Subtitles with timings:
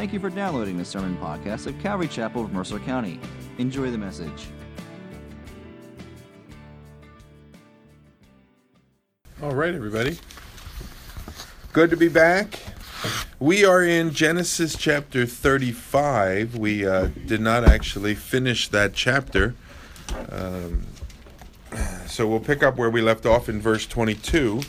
[0.00, 3.20] Thank you for downloading the sermon podcast of Calvary Chapel of Mercer County.
[3.58, 4.46] Enjoy the message.
[9.42, 10.18] All right, everybody.
[11.74, 12.60] Good to be back.
[13.38, 16.56] We are in Genesis chapter 35.
[16.56, 19.54] We uh, did not actually finish that chapter.
[20.30, 20.86] Um,
[22.06, 24.62] so we'll pick up where we left off in verse 22.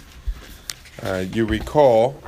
[1.01, 2.21] Uh, you recall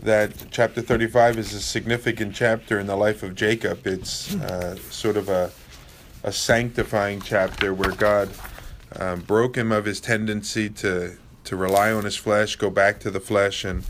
[0.00, 3.86] that chapter 35 is a significant chapter in the life of Jacob.
[3.86, 5.50] It's uh, sort of a,
[6.22, 8.30] a sanctifying chapter where God
[8.96, 13.10] um, broke him of his tendency to, to rely on his flesh, go back to
[13.10, 13.84] the flesh, and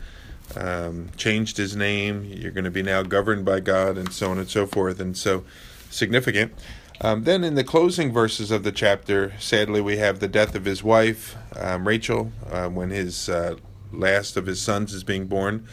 [0.57, 2.25] um, changed his name.
[2.25, 5.01] You're going to be now governed by God, and so on and so forth.
[5.01, 5.45] And so
[5.91, 6.53] significant.
[7.01, 10.65] Um, then in the closing verses of the chapter, sadly, we have the death of
[10.65, 13.57] his wife, um, Rachel, uh, when his uh,
[13.93, 15.67] last of his sons is being born.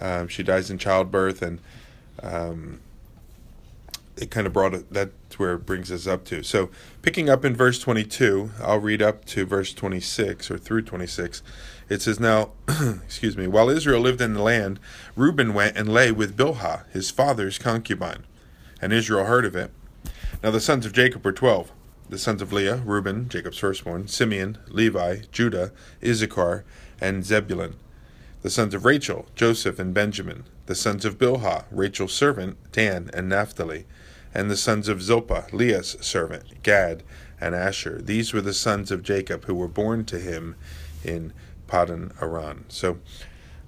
[0.00, 1.60] Um, she dies in childbirth, and
[2.22, 2.80] um,
[4.16, 6.42] it kind of brought it, that's where it brings us up to.
[6.42, 6.70] So,
[7.02, 11.42] picking up in verse 22, I'll read up to verse 26 or through 26.
[11.88, 14.78] It says, Now, excuse me, while Israel lived in the land,
[15.16, 18.24] Reuben went and lay with Bilhah, his father's concubine,
[18.80, 19.70] and Israel heard of it.
[20.42, 21.72] Now, the sons of Jacob were 12.
[22.08, 25.72] The sons of Leah, Reuben, Jacob's firstborn, Simeon, Levi, Judah,
[26.04, 26.64] Issachar,
[27.00, 27.76] and Zebulun.
[28.42, 30.44] The sons of Rachel, Joseph and Benjamin.
[30.66, 33.86] The sons of Bilhah, Rachel's servant, Dan and Naphtali.
[34.32, 37.02] And the sons of Zilpah, Leah's servant, Gad
[37.40, 38.00] and Asher.
[38.00, 40.54] These were the sons of Jacob who were born to him
[41.04, 41.32] in
[41.66, 42.64] Padan Aram.
[42.68, 42.98] So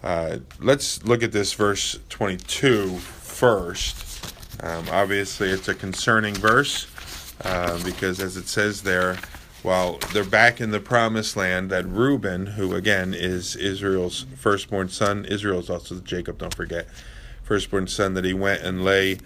[0.03, 4.35] uh, let's look at this verse 22 first.
[4.63, 6.87] Um, obviously, it's a concerning verse
[7.45, 9.19] uh, because, as it says there,
[9.63, 15.25] while they're back in the promised land, that Reuben, who again is Israel's firstborn son,
[15.25, 16.89] Israel's also Jacob, don't forget,
[17.43, 19.19] firstborn son, that he went and lay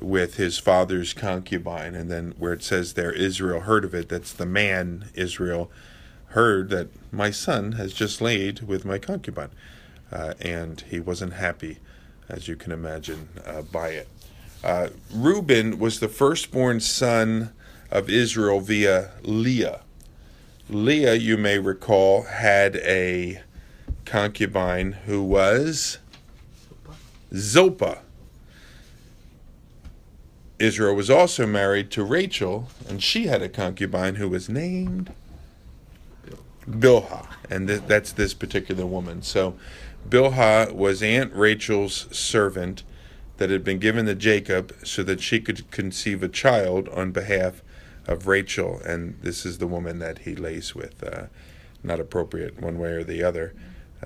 [0.00, 1.94] with his father's concubine.
[1.94, 5.70] And then where it says there, Israel heard of it, that's the man, Israel,
[6.28, 9.50] heard that my son has just laid with my concubine.
[10.10, 11.78] Uh, and he wasn't happy,
[12.28, 14.08] as you can imagine, uh, by it.
[14.64, 17.52] Uh, Reuben was the firstborn son
[17.92, 19.82] of Israel via Leah.
[20.68, 23.42] Leah, you may recall, had a
[24.06, 25.98] concubine who was
[27.34, 27.98] Zilpah.
[30.58, 35.12] Israel was also married to Rachel, and she had a concubine who was named
[36.66, 39.20] Bilhah, and th- that's this particular woman.
[39.20, 39.54] So,
[40.08, 42.84] Bilhah was Aunt Rachel's servant
[43.36, 47.60] that had been given to Jacob so that she could conceive a child on behalf
[48.06, 51.02] of Rachel, and this is the woman that he lays with.
[51.02, 51.26] Uh,
[51.82, 53.54] not appropriate one way or the other,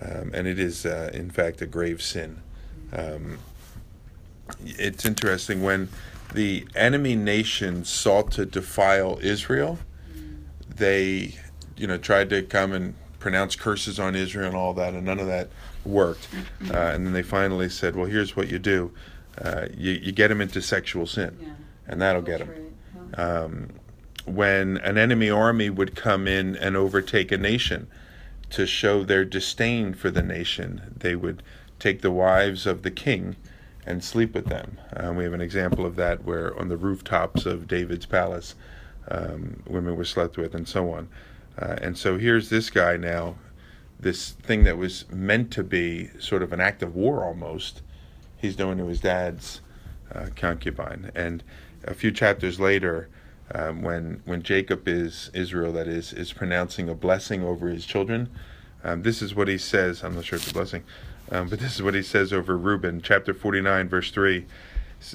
[0.00, 2.40] um, and it is, uh, in fact, a grave sin.
[2.92, 3.38] Um,
[4.64, 5.88] it's interesting when
[6.34, 9.78] the enemy nation sought to defile Israel,
[10.68, 11.34] they,
[11.76, 15.18] you know, tried to come and pronounce curses on Israel and all that, and none
[15.18, 15.48] of that
[15.84, 16.28] worked.
[16.70, 18.92] Uh, and then they finally said, "Well, here's what you do:
[19.42, 21.48] uh, you, you get them into sexual sin, Yeah.
[21.88, 23.18] and that'll get them." right.
[23.18, 23.68] Um,
[24.26, 27.86] when an enemy army would come in and overtake a nation
[28.50, 31.42] to show their disdain for the nation, they would
[31.78, 33.36] take the wives of the king
[33.84, 34.78] and sleep with them.
[34.94, 38.54] Uh, we have an example of that where on the rooftops of David's palace,
[39.08, 41.08] um, women were slept with, and so on.
[41.58, 43.36] Uh, and so here's this guy now,
[43.98, 47.82] this thing that was meant to be sort of an act of war almost,
[48.36, 49.60] he's doing to his dad's
[50.14, 51.10] uh, concubine.
[51.14, 51.42] And
[51.84, 53.08] a few chapters later,
[53.54, 58.28] um, when when Jacob is Israel, that is, is pronouncing a blessing over his children.
[58.84, 60.02] Um, this is what he says.
[60.02, 60.84] I'm not sure it's a blessing,
[61.30, 64.46] um, but this is what he says over Reuben, chapter 49, verse 3.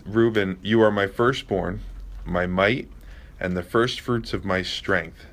[0.05, 1.81] Reuben, you are my firstborn,
[2.25, 2.89] my might,
[3.39, 5.25] and the first fruits of my strength,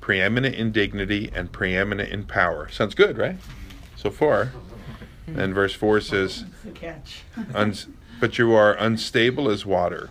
[0.00, 2.68] preeminent in dignity and preeminent in power.
[2.68, 3.36] Sounds good, right?
[3.96, 4.52] So far.
[5.26, 7.22] And verse 4 says, the catch.
[7.54, 7.86] Uns-
[8.20, 10.10] but you are unstable as water,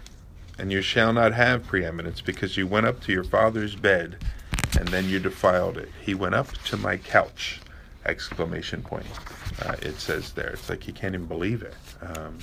[0.58, 4.18] and you shall not have preeminence, because you went up to your father's bed,
[4.78, 5.90] and then you defiled it.
[6.02, 7.60] He went up to my couch!
[8.06, 9.06] Exclamation point.
[9.62, 10.50] Uh, it says there.
[10.50, 11.76] It's like he can't even believe it.
[12.02, 12.38] Um,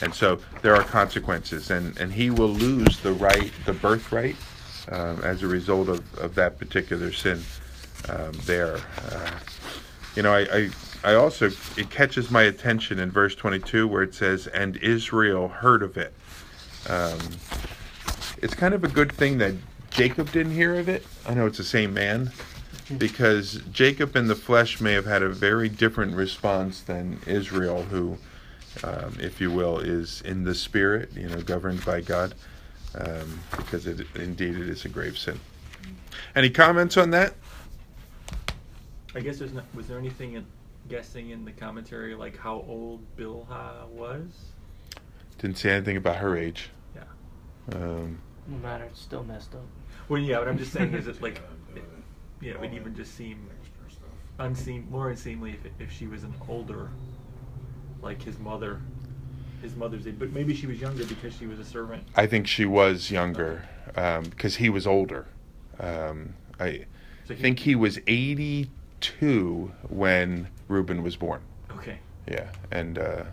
[0.00, 4.36] and so there are consequences, and, and he will lose the right, the birthright,
[4.90, 7.42] um, as a result of, of that particular sin
[8.08, 8.78] um, there.
[9.10, 9.30] Uh,
[10.14, 10.70] you know, I, I,
[11.04, 15.82] I also, it catches my attention in verse 22 where it says, and Israel heard
[15.82, 16.12] of it.
[16.88, 17.18] Um,
[18.42, 19.54] it's kind of a good thing that
[19.90, 21.06] Jacob didn't hear of it.
[21.26, 22.30] I know it's the same man,
[22.98, 28.18] because Jacob in the flesh may have had a very different response than Israel, who
[28.84, 32.34] um, if you will, is in the spirit, you know, governed by God,
[32.94, 35.38] um, because it, indeed it is a grave sin.
[36.34, 37.34] Any comments on that?
[39.14, 40.44] I guess there's not, was there anything in,
[40.88, 44.26] guessing in the commentary like how old Bilhah was?
[45.38, 46.70] Didn't say anything about her age.
[46.94, 47.02] Yeah.
[47.74, 49.64] Um, No matter, it's still messed up.
[50.08, 51.40] Well, yeah, what I'm just saying, is it like,
[52.40, 53.48] yeah, it would even just seem
[54.38, 56.90] unseem more unseemly if if she was an older,
[58.02, 58.80] like his mother,
[59.62, 62.04] his mother's age, but maybe she was younger because she was a servant.
[62.14, 63.62] I think she was younger
[64.30, 65.26] because he was older.
[65.80, 66.86] Um, I
[67.26, 71.40] So he- think he was 82 when Reuben was born.
[71.72, 71.98] Okay.
[72.28, 73.24] Yeah, and uh,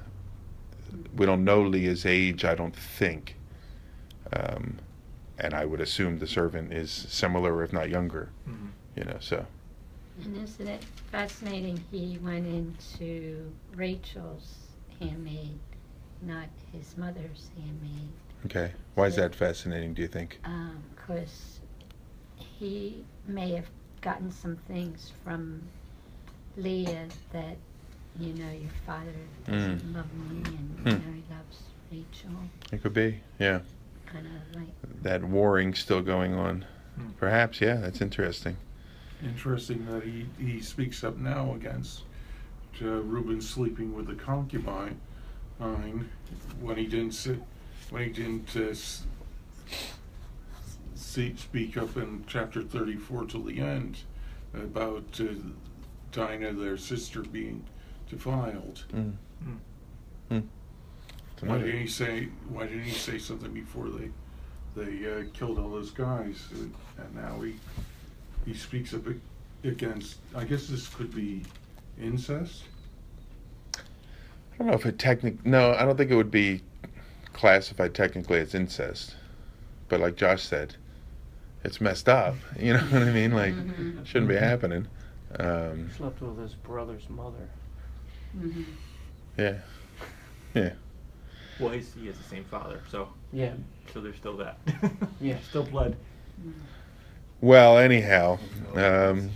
[1.16, 2.44] we don't know Leah's age.
[2.46, 3.36] I don't think,
[4.32, 4.78] um,
[5.40, 8.30] and I would assume the servant is similar, if not younger.
[8.48, 8.70] Mhm.
[8.96, 9.46] You know, so
[10.24, 14.68] And isn't it fascinating, he went into Rachel's
[15.00, 15.58] handmaid,
[16.22, 18.10] not his mother's handmaid.
[18.46, 18.74] okay.
[18.96, 19.94] Why is that fascinating?
[19.96, 20.40] Do you think?
[20.96, 21.60] Because
[22.38, 23.70] he may have
[24.02, 25.64] gotten some things from
[26.58, 27.58] Leah that,
[28.20, 29.12] you know, your father
[29.46, 29.96] doesn't Mm.
[29.96, 30.88] love me and, Hmm.
[30.88, 32.32] you know, he loves Rachel,
[32.72, 33.20] It could be.
[33.40, 33.62] Yeah,
[34.06, 36.66] kind of like, that warring still going on.
[36.96, 37.10] Hmm.
[37.18, 37.62] Perhaps.
[37.62, 38.58] Yeah, that's interesting.
[39.24, 42.04] Interesting that he, he speaks up now against
[42.82, 45.00] uh, Reuben sleeping with the concubine
[45.60, 46.10] um,
[46.60, 47.40] when he didn't sit,
[47.90, 49.06] when he didn't uh, s-
[50.96, 53.98] see, speak up in chapter 34 till the end
[54.54, 55.26] about uh,
[56.12, 57.64] Dinah, their sister, being
[58.14, 58.84] defiled.
[58.94, 59.14] Mm.
[60.32, 60.44] Mm.
[61.42, 62.30] Why didn't he say?
[62.50, 64.10] Why didn't he say something before they
[64.76, 66.48] they uh, killed all those guys?
[66.54, 66.74] And
[67.16, 67.56] now he
[68.46, 69.02] he speaks up
[69.64, 70.18] against.
[70.36, 71.44] I guess this could be
[72.02, 72.64] incest.
[73.76, 75.46] I don't know if it technic.
[75.46, 76.62] No, I don't think it would be
[77.34, 79.16] classified technically as incest.
[79.90, 80.76] But like Josh said,
[81.64, 82.36] it's messed up.
[82.58, 83.32] You know what I mean?
[83.34, 84.06] Like, Mhm.
[84.06, 84.88] shouldn't be happening.
[85.40, 87.50] Um, Slept with his brother's mother.
[88.38, 88.66] Mhm.
[89.38, 89.54] yeah,
[90.54, 90.70] yeah.
[91.60, 93.54] Well, he's, he has the same father, so Yeah.
[93.94, 94.58] so there's still that.
[95.22, 95.38] Yeah.
[95.50, 95.96] Still blood.
[97.42, 98.40] Well, anyhow,
[98.76, 99.30] um,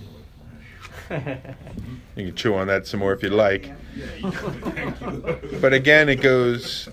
[1.10, 3.72] you can chew on that some more if you'd like.
[5.62, 6.88] But again, it goes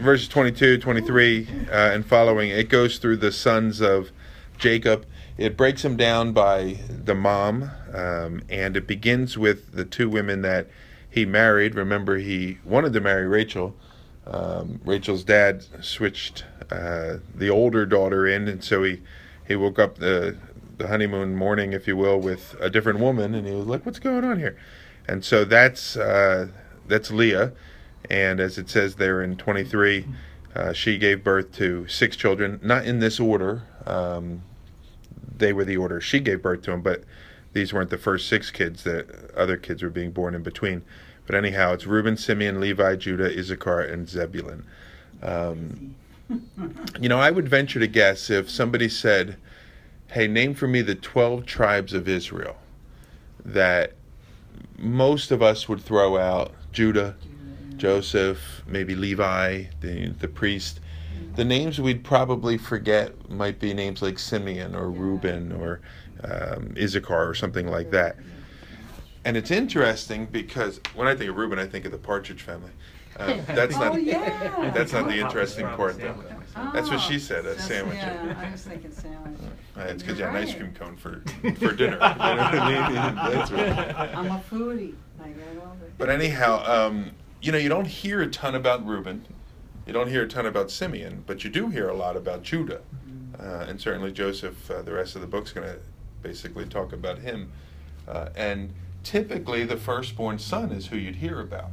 [0.00, 2.50] verses 22, 23, uh, and following.
[2.50, 4.10] It goes through the sons of
[4.58, 5.06] Jacob.
[5.36, 10.42] It breaks them down by the mom, um, and it begins with the two women
[10.42, 10.68] that
[11.10, 11.74] he married.
[11.74, 13.74] Remember, he wanted to marry Rachel.
[14.26, 19.02] Um, Rachel's dad switched uh, the older daughter in, and so he
[19.46, 20.36] he woke up the
[20.78, 23.98] the honeymoon morning, if you will, with a different woman, and he was like, "What's
[23.98, 24.56] going on here?"
[25.08, 26.48] And so that's uh,
[26.86, 27.52] that's Leah,
[28.08, 30.06] and as it says there in 23,
[30.54, 33.62] uh, she gave birth to six children, not in this order.
[33.86, 34.42] Um,
[35.36, 37.02] they were the order she gave birth to them, but
[37.52, 38.84] these weren't the first six kids.
[38.84, 40.82] That other kids were being born in between.
[41.26, 44.64] But anyhow, it's Reuben, Simeon, Levi, Judah, Issachar, and Zebulun.
[45.22, 45.94] Um,
[47.00, 49.36] you know, I would venture to guess if somebody said,
[50.08, 52.56] "Hey, name for me the twelve tribes of Israel,"
[53.44, 53.92] that
[54.78, 57.16] most of us would throw out Judah,
[57.76, 60.80] Joseph, maybe Levi, the the priest.
[61.36, 65.80] The names we'd probably forget might be names like Simeon or Reuben or
[66.24, 68.16] um, Issachar or something like that.
[69.24, 72.70] And it's interesting because when I think of Reuben, I think of the Partridge Family.
[73.18, 74.02] Um, that's Oh, not.
[74.02, 74.70] yeah.
[74.74, 76.14] That's not the interesting part, though.
[76.14, 76.72] myself.
[76.72, 77.96] That's what she Oh, said, a sandwich.
[77.98, 79.38] Yeah, I was thinking sandwich.
[79.76, 81.22] Uh, it's because you had an ice cream cone for
[81.58, 81.98] for dinner.
[82.00, 84.16] You know what I mean?
[84.16, 84.94] I'm a foodie.
[85.98, 87.10] But anyhow, um,
[87.42, 89.26] you know, you don't hear a ton about Reuben.
[89.86, 92.80] You don't hear a ton about Simeon, but you do hear a lot about Judah.
[93.38, 95.78] Uh, and certainly Joseph, uh, the rest of the book's going to
[96.22, 97.52] basically talk about him.
[98.08, 98.72] Uh, and
[99.02, 101.70] typically the firstborn son is who you'd hear about.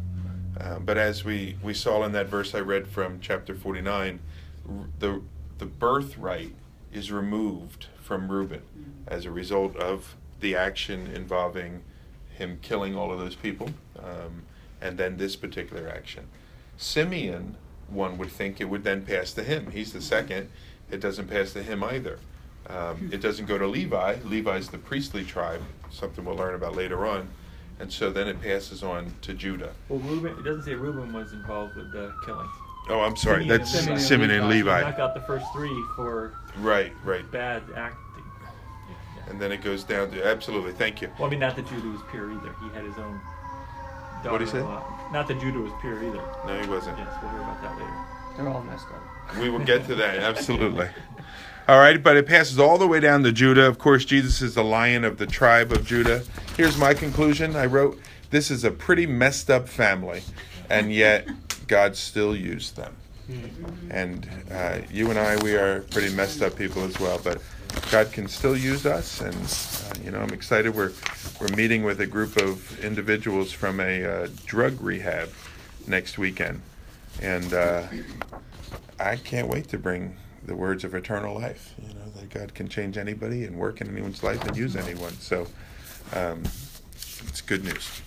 [0.60, 4.20] Uh, but as we, we saw in that verse I read from chapter 49,
[4.68, 5.22] r- the,
[5.60, 6.54] the birthright
[6.92, 8.62] is removed from Reuben
[9.08, 11.84] as a result of the action involving
[12.38, 14.44] him killing all of those people, um,
[14.82, 16.26] and then this particular action.
[16.78, 17.56] Simeon,
[17.88, 19.72] one would think it would then pass to him.
[19.72, 20.50] He's the second.
[20.90, 22.20] It doesn't pass to him either.
[22.70, 24.18] Um, it doesn't go to Levi.
[24.26, 27.28] Levi's the priestly tribe, something we'll learn about later on.
[27.80, 29.72] And so then it passes on to Judah.
[29.88, 30.38] Well, Reuben.
[30.40, 32.50] It doesn't say Reuben was involved with the killing.
[32.90, 33.44] Oh, I'm sorry.
[33.44, 34.82] Simeon That's and Simeon and Levi.
[34.82, 37.30] Knock out the first three for Right, right.
[37.32, 38.04] bad acting.
[39.30, 40.72] And then it goes down to absolutely.
[40.72, 41.10] Thank you.
[41.20, 42.56] Well, I mean, not that Judah was pure either.
[42.62, 43.20] He had his own.
[44.24, 44.60] What'd he say?
[44.60, 45.10] daughter-in-law.
[45.12, 46.22] not that Judah was pure either.
[46.48, 46.98] No, he wasn't.
[46.98, 47.94] Yes, we'll hear about that later.
[48.38, 49.38] They're all messed up.
[49.38, 50.88] We will get to that, absolutely.
[51.68, 53.68] All right, but it passes all the way down to Judah.
[53.68, 56.24] Of course, Jesus is the lion of the tribe of Judah.
[56.56, 60.24] Here's my conclusion I wrote this is a pretty messed up family,
[60.70, 61.28] and yet
[61.68, 62.96] God still used them.
[63.90, 67.42] And uh, you and I, we are pretty messed up people as well, but
[67.92, 69.20] God can still use us.
[69.20, 70.74] And, uh, you know, I'm excited.
[70.74, 70.94] We're,
[71.42, 75.30] we're meeting with a group of individuals from a uh, drug rehab
[75.86, 76.62] next weekend.
[77.22, 77.84] And uh,
[79.02, 80.16] I can't wait to bring
[80.48, 81.76] the words of eternal life.
[81.78, 85.14] You know that God can change anybody and work in anyone's life and use anyone.
[85.20, 85.46] So
[86.16, 86.44] um,
[87.28, 88.02] it's good news.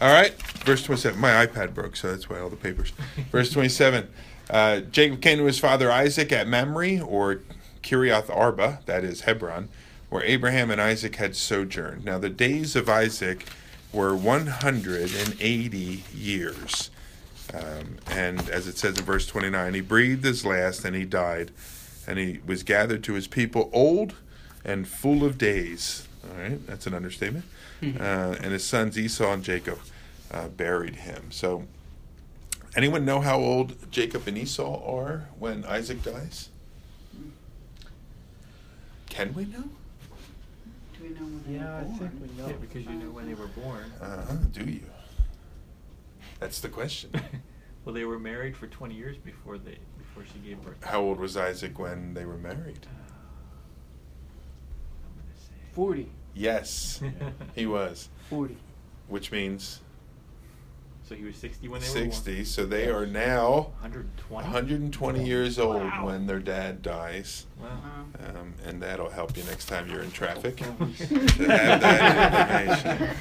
[0.00, 1.20] All right, verse twenty-seven.
[1.20, 2.92] My iPad broke, so that's why all the papers.
[3.32, 4.08] Verse twenty-seven.
[4.50, 7.40] Uh, Jacob came to his father Isaac at Mamre or
[7.82, 9.68] Kiriath Arba, that is Hebron,
[10.10, 12.04] where Abraham and Isaac had sojourned.
[12.04, 13.46] Now the days of Isaac
[13.92, 16.90] were one hundred and eighty years.
[17.54, 21.50] Um, and as it says in verse 29, he breathed his last and he died.
[22.06, 24.14] And he was gathered to his people old
[24.64, 26.06] and full of days.
[26.24, 27.44] All right, that's an understatement.
[27.82, 29.78] Uh, and his sons Esau and Jacob
[30.32, 31.30] uh, buried him.
[31.30, 31.64] So,
[32.74, 36.48] anyone know how old Jacob and Esau are when Isaac dies?
[39.10, 39.64] Can we know?
[40.98, 42.48] Do we know when they Yeah, I think we know.
[42.48, 43.92] Yeah, because you know when they were born.
[44.00, 44.80] Uh-huh, do you?
[46.40, 47.10] That's the question.
[47.84, 50.82] well, they were married for 20 years before they before she gave birth.
[50.84, 52.86] How old was Isaac when they were married?
[52.86, 53.12] Uh,
[55.04, 55.52] I'm gonna say.
[55.72, 56.10] 40.
[56.34, 57.00] Yes,
[57.54, 58.08] he was.
[58.28, 58.56] 40.
[59.08, 59.80] Which means
[61.08, 62.44] So he was 60 when they were 60.
[62.44, 64.34] So they are now 120.
[64.44, 66.06] 120 years old Wow.
[66.06, 67.46] when their dad dies.
[67.60, 67.68] Wow.
[68.28, 73.16] Um, and that'll help you next time you're in traffic to have that information.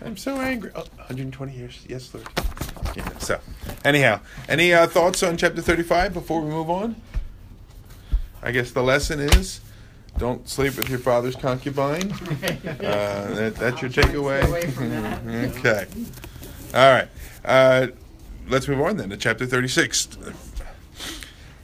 [0.04, 0.70] I'm so angry.
[0.74, 1.84] Oh, 120 years.
[1.86, 2.26] Yes, Lord.
[2.96, 3.38] Yeah, so,
[3.84, 6.96] anyhow, any uh, thoughts on chapter 35 before we move on?
[8.42, 9.60] I guess the lesson is
[10.16, 12.12] don't sleep with your father's concubine.
[12.12, 14.48] Uh, that, that's your I'll try and stay takeaway.
[14.48, 15.56] away from that.
[15.58, 15.86] okay.
[16.74, 17.08] All right.
[17.44, 17.88] Uh,
[18.48, 20.08] let's move on then to chapter 36.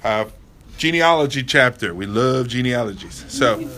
[0.03, 0.27] Uh,
[0.79, 1.95] genealogy chapter.
[1.95, 3.25] We love genealogies.
[3.29, 3.69] So,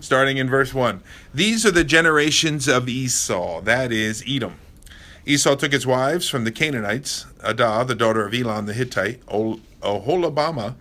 [0.00, 1.02] starting in verse 1.
[1.34, 4.54] These are the generations of Esau, that is, Edom.
[5.26, 9.60] Esau took his wives from the Canaanites Adah, the daughter of Elon the Hittite, Ol-
[9.82, 10.74] Oholabama,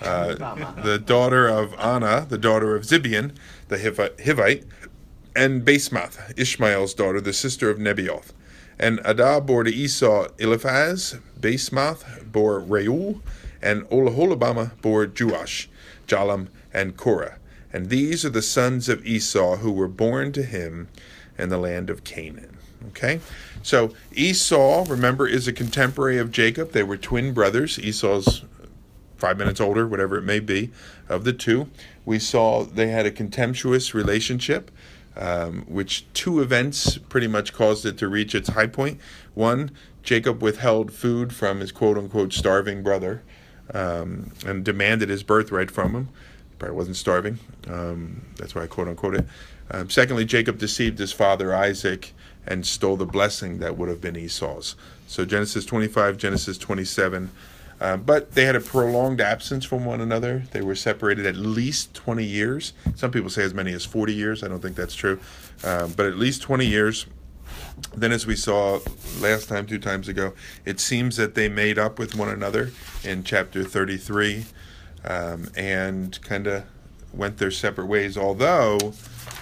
[0.00, 0.34] uh,
[0.82, 3.32] the daughter of Anna, the daughter of Zibeon,
[3.68, 4.64] the Hivite,
[5.36, 8.32] and Basemath, Ishmael's daughter, the sister of Nebaioth.
[8.82, 13.22] And Adah bore to Esau Eliphaz, Basemath bore Reuel,
[13.62, 15.68] and Olaholabama bore Jeush,
[16.08, 17.38] Jalam, and Korah.
[17.72, 20.88] And these are the sons of Esau who were born to him
[21.38, 22.58] in the land of Canaan.
[22.88, 23.20] Okay?
[23.62, 26.72] So Esau, remember, is a contemporary of Jacob.
[26.72, 27.78] They were twin brothers.
[27.78, 28.42] Esau's
[29.16, 30.72] five minutes older, whatever it may be,
[31.08, 31.68] of the two.
[32.04, 34.72] We saw they had a contemptuous relationship,
[35.16, 39.00] um, which two events pretty much caused it to reach its high point.
[39.34, 39.70] One,
[40.02, 43.22] Jacob withheld food from his quote unquote starving brother
[43.72, 46.08] um, and demanded his birthright from him.
[46.58, 47.38] Probably wasn't starving.
[47.68, 49.26] Um, that's why I quote unquote it.
[49.70, 52.12] Um, secondly, Jacob deceived his father Isaac
[52.46, 54.76] and stole the blessing that would have been Esau's.
[55.06, 57.30] So Genesis 25, Genesis 27.
[57.82, 60.44] Uh, but they had a prolonged absence from one another.
[60.52, 62.74] They were separated at least 20 years.
[62.94, 64.44] Some people say as many as 40 years.
[64.44, 65.18] I don't think that's true.
[65.64, 67.06] Uh, but at least 20 years.
[67.96, 68.78] Then, as we saw
[69.18, 70.32] last time, two times ago,
[70.64, 72.70] it seems that they made up with one another
[73.02, 74.44] in chapter 33
[75.04, 76.62] um, and kind of
[77.12, 78.16] went their separate ways.
[78.16, 78.92] Although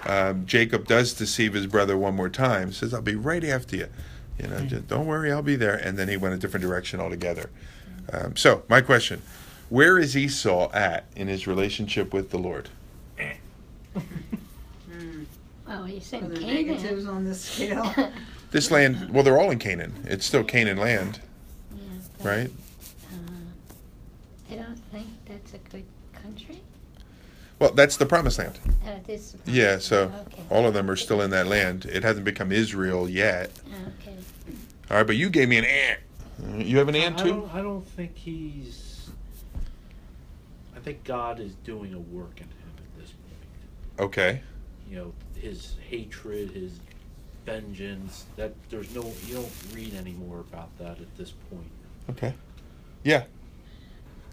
[0.07, 3.89] um, Jacob does deceive his brother one more time, says, I'll be right after you.
[4.39, 5.77] You know, just don't worry, I'll be there.
[5.77, 7.51] And then he went a different direction altogether.
[8.13, 9.23] Um, so, my question
[9.69, 12.69] where is Esau at in his relationship with the Lord?
[15.73, 16.67] Oh, he's Are in there Canaan.
[16.67, 17.95] negatives on this scale?
[18.51, 19.95] This land, well, they're all in Canaan.
[20.09, 21.21] It's still Canaan land,
[21.73, 21.79] Yeah,
[22.19, 22.51] but, right?
[23.13, 26.61] uh, I don't think that's a good country.
[27.61, 28.59] Well, that's the promised land.
[28.85, 29.37] Uh, this.
[29.47, 30.43] Yeah, so Okay.
[30.51, 31.85] all of them are still in that land.
[31.87, 33.53] It hasn't become Israel yet.
[34.01, 34.17] Okay.
[34.91, 36.01] All right, but you gave me an ant.
[36.57, 37.29] You have an ant I too?
[37.29, 39.11] don't, I don't think he's.
[40.75, 44.09] I think God is doing a work in him at this point.
[44.09, 44.41] Okay.
[44.89, 46.81] You know, his hatred, his
[47.45, 48.25] vengeance.
[48.37, 49.13] That there's no.
[49.27, 51.71] You don't read any more about that at this point.
[52.09, 52.35] Okay.
[53.03, 53.25] Yeah.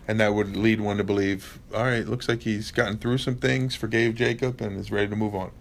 [0.08, 3.36] And that would lead one to believe, all right, looks like he's gotten through some
[3.36, 5.52] things, forgave Jacob, and is ready to move on.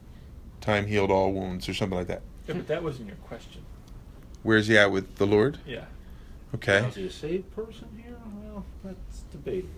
[0.60, 2.22] Time healed all wounds, or something like that.
[2.46, 3.62] Yeah, but that wasn't your question.
[4.44, 5.58] Where's he at with the Lord?
[5.66, 5.86] Yeah.
[6.56, 6.80] Okay.
[6.80, 8.16] Now, Is he a saved person here?
[8.42, 9.70] Well, that's debatable.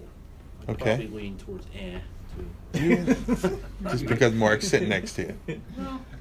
[0.63, 0.97] I'd Okay.
[0.97, 1.99] probably lean towards eh,
[2.37, 2.79] too.
[2.79, 3.15] Yeah.
[3.91, 5.61] Just because Mark's sitting next to you.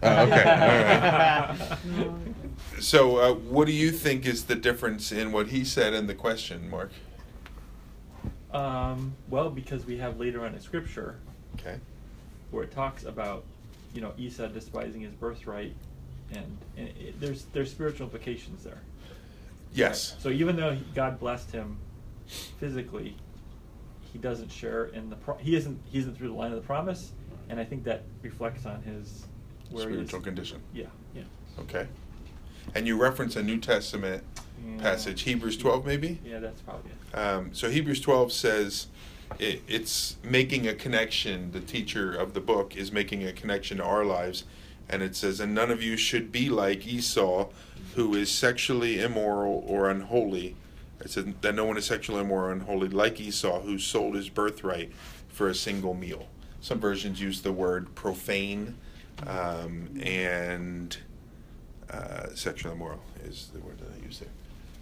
[0.04, 0.44] Oh, okay.
[0.44, 2.80] All right.
[2.80, 6.14] So, uh, what do you think is the difference in what he said and the
[6.14, 6.92] question, Mark?
[8.52, 11.18] Um, well, because we have later on in Scripture
[11.56, 11.80] Okay.
[12.52, 13.44] where it talks about,
[13.96, 15.74] you know, Esau despising his birthright,
[16.32, 18.82] and, and it, there's there's spiritual implications there.
[19.74, 20.16] Yes.
[20.20, 21.78] So even though he- God blessed him
[22.60, 23.16] physically,
[24.12, 26.66] he doesn't share in the pro- he isn't he isn't through the line of the
[26.66, 27.12] promise,
[27.50, 29.26] and I think that reflects on his
[29.70, 30.08] where he is.
[30.08, 30.62] Spiritual condition.
[30.74, 30.86] Yeah.
[31.14, 31.24] Yeah.
[31.60, 31.88] Okay.
[32.76, 34.24] And you reference a New Testament
[34.66, 34.82] Yeah.
[34.82, 36.20] passage, Hebrews 12, maybe?
[36.26, 37.18] Yeah, that's probably it.
[37.18, 38.88] Um, so Hebrews 12 says
[39.40, 41.52] it, it's making a connection.
[41.52, 44.44] The teacher of the book is making a connection to our lives.
[44.90, 47.50] And it says, And none of you should be like Esau,
[47.98, 50.56] who is sexually immoral or unholy.
[51.02, 54.30] It says that no one is sexually immoral or unholy like Esau, who sold his
[54.30, 54.94] birthright
[55.30, 56.28] for a single meal.
[56.62, 58.76] Some versions use the word profane,
[59.26, 60.96] um, and
[61.90, 64.30] uh, sexually immoral is the word that I use there.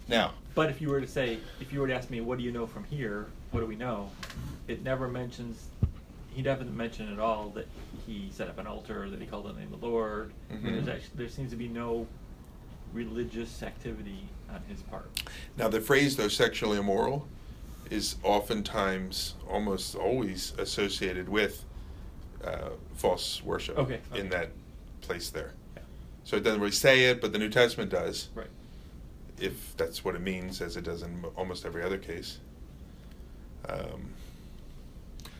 [0.08, 2.44] Now, But if you were to say, if you were to ask me, what do
[2.44, 3.28] you know from here?
[3.50, 4.10] What do we know?
[4.68, 5.68] It never mentions.
[6.34, 7.66] He doesn't mention at all that
[8.06, 10.32] he set up an altar, that he called on the name of the Lord.
[10.52, 10.62] Mhm.
[10.84, 12.06] There's actually there seems to be no
[12.96, 15.10] religious activity on his part.
[15.56, 17.28] Now, the phrase, though, sexually immoral,
[17.90, 21.64] is oftentimes, almost always associated with
[22.42, 24.50] uh, false worship Okay, in that
[25.02, 25.52] place there.
[25.76, 25.82] Yeah.
[26.24, 28.48] So it doesn't really say it, but the New Testament does, Right.
[29.38, 32.38] if that's what it means, as it does in almost every other case.
[33.68, 34.10] Um,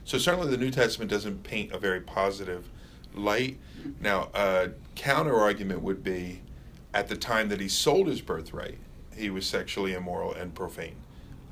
[0.05, 2.69] so certainly the New Testament doesn't paint a very positive
[3.15, 3.59] light.
[4.01, 6.43] Now, a counter argument would be
[6.97, 8.79] at the time that he sold his birthright,
[9.15, 10.97] he was sexually immoral and profane.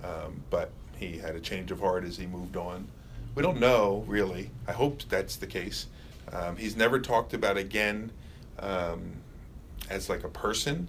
[0.03, 2.89] Um, but he had a change of heart as he moved on.
[3.35, 4.51] We don't know, really.
[4.67, 5.87] I hope that's the case.
[6.33, 8.11] Um, he's never talked about again
[8.59, 9.13] um,
[9.91, 10.89] as like a person,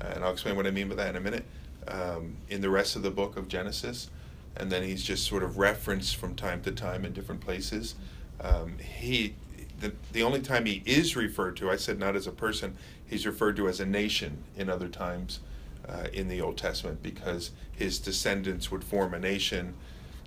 [0.00, 1.44] uh, and I'll explain what I mean by that in a minute,
[1.88, 4.08] um, in the rest of the book of Genesis.
[4.56, 7.96] And then he's just sort of referenced from time to time in different places.
[8.40, 9.34] Um, he,
[9.80, 13.26] the, the only time he is referred to, I said not as a person, he's
[13.26, 15.40] referred to as a nation in other times
[15.88, 19.74] uh, in the Old Testament because his descendants would form a nation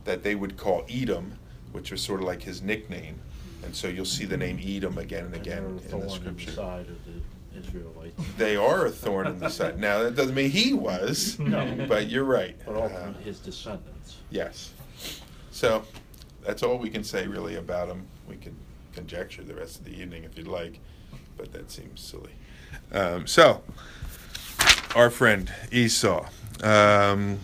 [0.05, 1.33] that they would call Edom,
[1.71, 3.19] which was sort of like his nickname.
[3.63, 6.13] And so you'll see the name Edom again and again in the thorn in the
[6.15, 6.51] scripture.
[6.51, 8.21] side of the Israelites.
[8.37, 9.77] They are a thorn in the side.
[9.79, 11.85] Now that doesn't mean he was, No.
[11.89, 12.55] but you're right.
[12.65, 14.17] But Uh, his descendants.
[14.29, 14.71] yes.
[15.51, 15.83] So
[16.45, 18.07] that's all we can say really about him.
[18.29, 18.55] We can
[18.93, 20.79] conjecture the rest of the evening if you'd like,
[21.35, 22.31] but that seems silly.
[22.91, 23.61] Um, so
[24.95, 26.25] our friend Esau.
[26.63, 27.39] Um,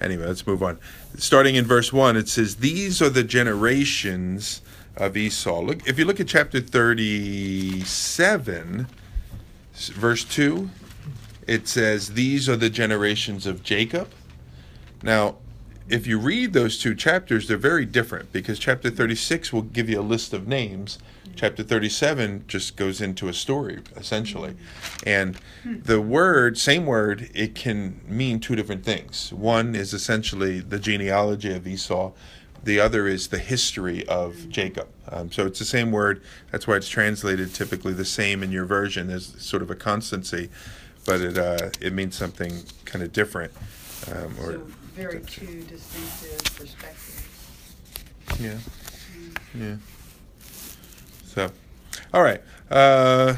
[0.00, 0.78] anyway, let's move on.
[1.16, 4.62] Starting in verse 1, it says, These are the generations
[4.96, 5.60] of Esau.
[5.60, 8.86] Look, if you look at chapter 37,
[9.74, 10.70] s- verse 2,
[11.46, 14.08] it says, These are the generations of Jacob.
[15.02, 15.36] Now,
[15.88, 20.00] if you read those two chapters, they're very different because chapter 36 will give you
[20.00, 20.98] a list of names.
[21.34, 24.56] Chapter 37 just goes into a story, essentially.
[25.06, 29.32] And the word, same word, it can mean two different things.
[29.32, 32.12] One is essentially the genealogy of Esau,
[32.64, 34.88] the other is the history of Jacob.
[35.10, 36.22] Um, so it's the same word.
[36.50, 39.06] That's why it's translated typically the same in your version.
[39.06, 40.50] There's sort of a constancy,
[41.06, 43.52] but it, uh, it means something kind of different.
[44.12, 44.62] Um, or So
[44.98, 47.22] very two distinctive perspectives.
[48.40, 48.58] yeah.
[49.54, 49.76] Yeah.
[51.24, 51.50] So,
[52.12, 52.42] all right.
[52.68, 53.36] Uh,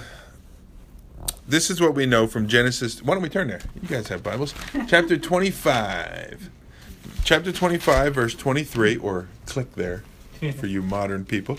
[1.47, 3.03] this is what we know from Genesis.
[3.03, 3.61] Why don't we turn there?
[3.83, 4.55] You guys have Bibles.
[4.89, 6.49] Chapter 25.
[7.25, 10.03] Chapter 25, verse 23, or click there
[10.57, 11.59] for you modern people.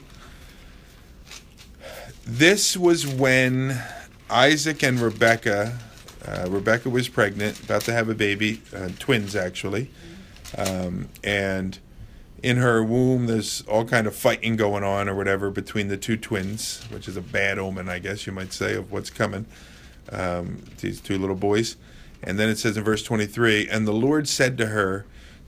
[2.26, 3.80] This was when
[4.32, 5.78] Isaac and Rebecca,
[6.26, 9.90] uh, Rebecca was pregnant, about to have a baby, uh, twins actually.
[10.58, 11.80] Um, and
[12.44, 16.18] in her womb there's all kind of fighting going on or whatever between the two
[16.18, 19.46] twins which is a bad omen i guess you might say of what's coming
[20.12, 21.78] um, these two little boys
[22.24, 25.06] and then it says in verse 23 and the lord said to her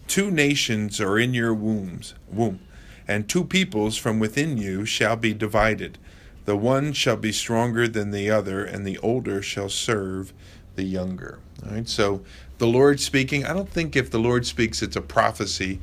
[0.08, 2.60] two nations are in your wombs womb
[3.08, 5.98] and two peoples from within you shall be divided
[6.46, 10.32] the one shall be stronger than the other and the older shall serve
[10.76, 12.22] the younger all right so
[12.58, 15.80] the lord speaking i don't think if the lord speaks it's a prophecy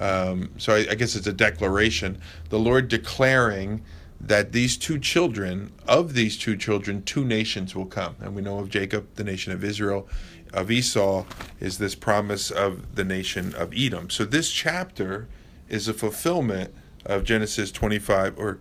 [0.00, 2.20] um, so I, I guess it's a declaration.
[2.50, 3.82] The Lord declaring
[4.20, 8.16] that these two children, of these two children, two nations will come.
[8.20, 10.08] And we know of Jacob, the nation of Israel,
[10.52, 11.24] of Esau
[11.60, 14.10] is this promise of the nation of Edom.
[14.10, 15.28] So this chapter
[15.68, 16.74] is a fulfillment
[17.04, 18.58] of Genesis 25, or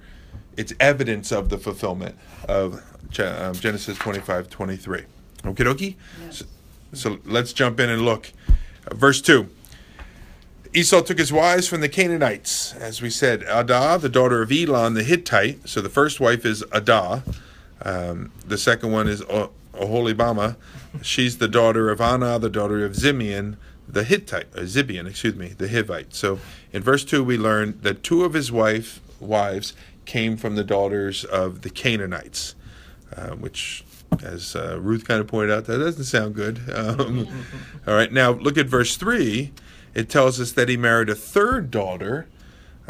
[0.57, 2.15] it's evidence of the fulfillment
[2.47, 2.83] of
[3.19, 5.05] um, Genesis 25, 23.
[5.43, 5.95] Okie dokie?
[6.31, 6.45] So,
[6.93, 8.31] so let's jump in and look.
[8.89, 9.49] Uh, verse 2.
[10.73, 14.93] Esau took his wives from the Canaanites, as we said, Adah, the daughter of Elon
[14.93, 15.67] the Hittite.
[15.67, 17.23] So the first wife is Adah.
[17.81, 20.55] Um, the second one is oh- Oholibama.
[21.01, 25.49] She's the daughter of Anna, the daughter of Zimeon, the Hittite, uh, Zibeon, excuse me,
[25.49, 26.13] the Hivite.
[26.13, 26.39] So
[26.73, 29.73] in verse 2, we learn that two of his wife, wives
[30.05, 32.55] came from the daughters of the Canaanites,
[33.15, 33.83] uh, which,
[34.23, 36.61] as uh, Ruth kind of pointed out, that doesn't sound good.
[36.73, 37.27] Um,
[37.87, 39.51] all right, now look at verse 3.
[39.93, 42.27] It tells us that he married a third daughter,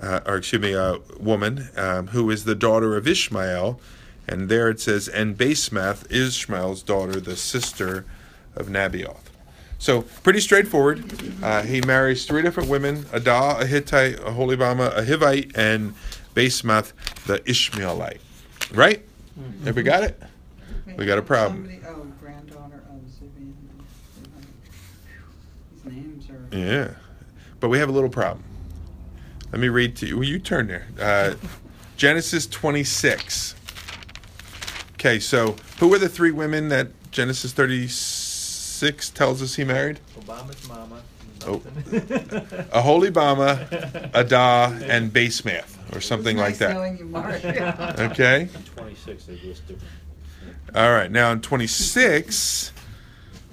[0.01, 3.80] uh, or excuse me, a woman, um, who is the daughter of Ishmael.
[4.27, 8.06] And there it says, and Basemath, Ishmael's daughter, the sister
[8.56, 9.30] of Nabioth.
[9.80, 11.06] So pretty straightforward.
[11.41, 15.93] Uh, he marries three different women: Adah, a Hittite, a Holibama, a Hivite, and
[16.36, 16.93] Basemath,
[17.25, 18.19] the Ishmaelite.
[18.73, 19.03] Right?
[19.62, 20.21] Everybody got it?
[20.97, 21.69] We got a problem.
[21.69, 23.53] Somebody, oh, granddaughter of Zibeon.
[25.83, 26.57] These names are.
[26.57, 26.89] Yeah,
[27.60, 28.43] but we have a little problem.
[29.51, 30.17] Let me read to you.
[30.17, 30.88] Well, you turn there.
[30.99, 31.36] Uh,
[31.97, 33.55] Genesis 26.
[34.93, 39.99] Okay, so who were the three women that Genesis 36 tells us he married?
[40.19, 41.01] Obama's mama.
[41.45, 41.62] Oh.
[41.75, 41.93] nothing.
[42.73, 46.73] A Holibama, Adah, and Basemath, or something It was like nice that.
[46.73, 47.45] knowing you, Mark.
[47.45, 48.41] Okay.
[48.41, 49.93] In twenty-six, they list different.
[50.75, 51.12] All right.
[51.12, 52.71] Now in 26,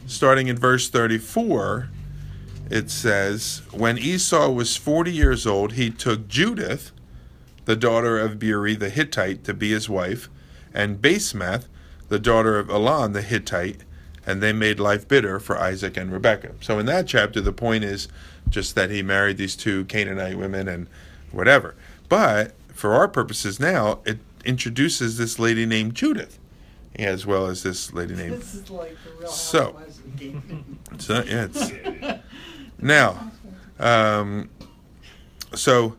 [0.07, 1.89] starting in verse 34,
[2.71, 6.93] it says, When Esau was 40 years old, he took Judith,
[7.65, 10.29] the daughter of Beeri the Hittite, to be his wife,
[10.73, 11.67] and Basemath,
[12.09, 13.85] the daughter of Elon the Hittite,
[14.27, 16.55] and they made life bitter for Isaac and Rebekah.
[16.61, 18.09] So in that chapter, the point is
[18.49, 20.89] just that he married these two Canaanite women and
[21.31, 21.75] whatever.
[22.09, 26.39] But for our purposes now, it introduces this lady named Judith,
[26.99, 28.35] as well as this lady named.
[28.41, 29.77] This is like the real So-
[30.99, 31.73] So yeah, it's
[32.81, 33.31] now.
[33.81, 34.49] Um,
[35.55, 35.97] so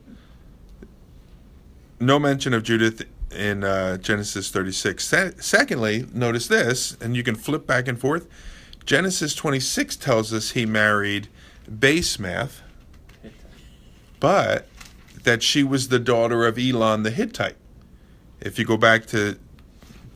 [1.99, 5.03] no mention of Judith in uh, Genesis 36.
[5.03, 8.27] Se- secondly, notice this, and you can flip back and forth.
[8.86, 11.27] Genesis 26 tells us he married
[11.69, 12.62] Basemath,
[14.19, 14.67] but
[15.23, 17.55] that she was the daughter of Elon the Hittite.
[18.39, 19.38] If you go back to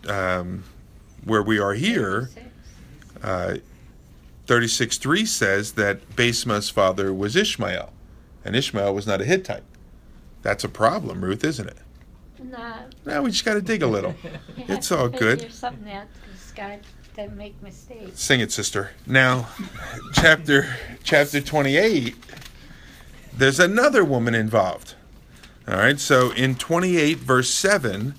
[0.07, 0.63] um,
[1.29, 2.29] where we are here,
[3.23, 3.55] uh,
[4.47, 7.93] 36.3 says that Basema's father was Ishmael,
[8.43, 9.63] and Ishmael was not a Hittite.
[10.41, 11.77] That's a problem, Ruth, isn't it?
[12.43, 12.73] No.
[13.05, 14.15] Now we just got to dig a little.
[14.67, 15.51] It's all good.
[15.51, 16.79] Something out because God
[17.15, 18.21] doesn't make mistakes.
[18.21, 18.91] Sing it, sister.
[19.07, 19.49] Now,
[20.13, 22.15] chapter chapter 28,
[23.35, 24.95] there's another woman involved.
[25.67, 28.15] All right, so in 28, verse 7,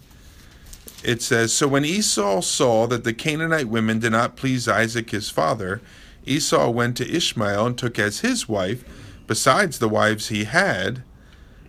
[1.05, 5.31] it says So when Esau saw that the Canaanite women did not please Isaac his
[5.31, 5.81] father,
[6.25, 8.85] Esau went to Ishmael and took as his wife,
[9.27, 11.03] besides the wives he had,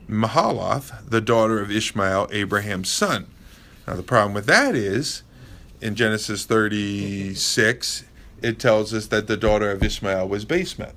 [0.10, 3.28] Mahalath, the daughter of Ishmael, Abraham's son.
[3.88, 5.24] Now, the problem with that is,
[5.80, 8.04] in Genesis 36,
[8.41, 10.94] it tells us that the daughter of Ishmael was Basemath.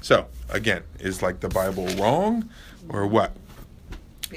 [0.00, 2.50] So, again, is like the Bible wrong
[2.88, 3.32] or what?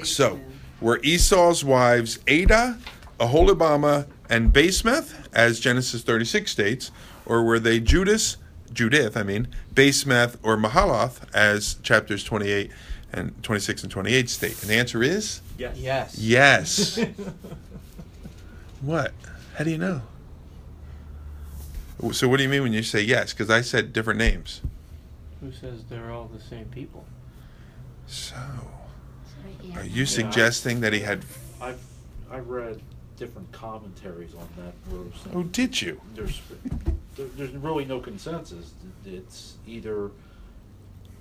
[0.04, 0.40] So,
[0.80, 2.78] were Esau's wives Ada,
[3.20, 6.90] Aholibama, and Basemath, as Genesis 36 states,
[7.26, 8.38] or were they Judas,
[8.72, 12.70] Judith, I mean, Basemath, or Mahalath, as chapters 28
[13.12, 14.60] and 26 and 28 state?
[14.62, 15.76] And the answer is yes.
[15.76, 16.18] Yes.
[16.18, 16.98] yes.
[18.80, 19.12] what?
[19.56, 20.02] How do you know?
[22.12, 23.34] So, what do you mean when you say yes?
[23.34, 24.62] Because I said different names.
[25.42, 27.04] Who says they're all the same people?
[28.06, 29.78] So, So, yeah.
[29.80, 31.24] are you I- suggesting that he had?
[31.60, 31.80] I've,
[32.30, 32.80] I've read
[33.20, 35.22] different commentaries on that verse.
[35.34, 36.00] Oh, did you?
[36.14, 36.40] There's,
[37.16, 38.72] there, there's really no consensus.
[39.04, 40.10] It's either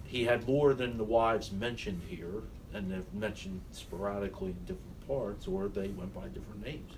[0.05, 2.41] he had more than the wives mentioned here,
[2.73, 6.93] and they've mentioned sporadically in different parts, or they went by different names.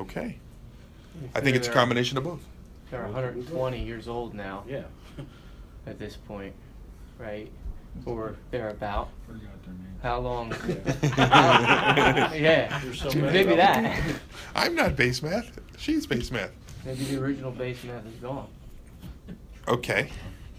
[0.00, 0.36] Okay.
[1.34, 2.40] I think it's a combination of both.
[2.90, 4.82] They're 120 years old now Yeah.
[5.86, 6.54] at this point,
[7.18, 7.50] right?
[8.04, 9.08] Or thereabout.
[9.26, 9.94] Forgot their name.
[10.02, 10.54] How long?
[11.16, 12.34] Yeah.
[12.34, 13.84] yeah, There's so many maybe of them.
[13.84, 14.02] that.
[14.54, 15.58] I'm not base math.
[15.78, 16.50] She's base math.
[16.84, 18.48] Maybe the original base math is gone.
[19.66, 20.10] Okay.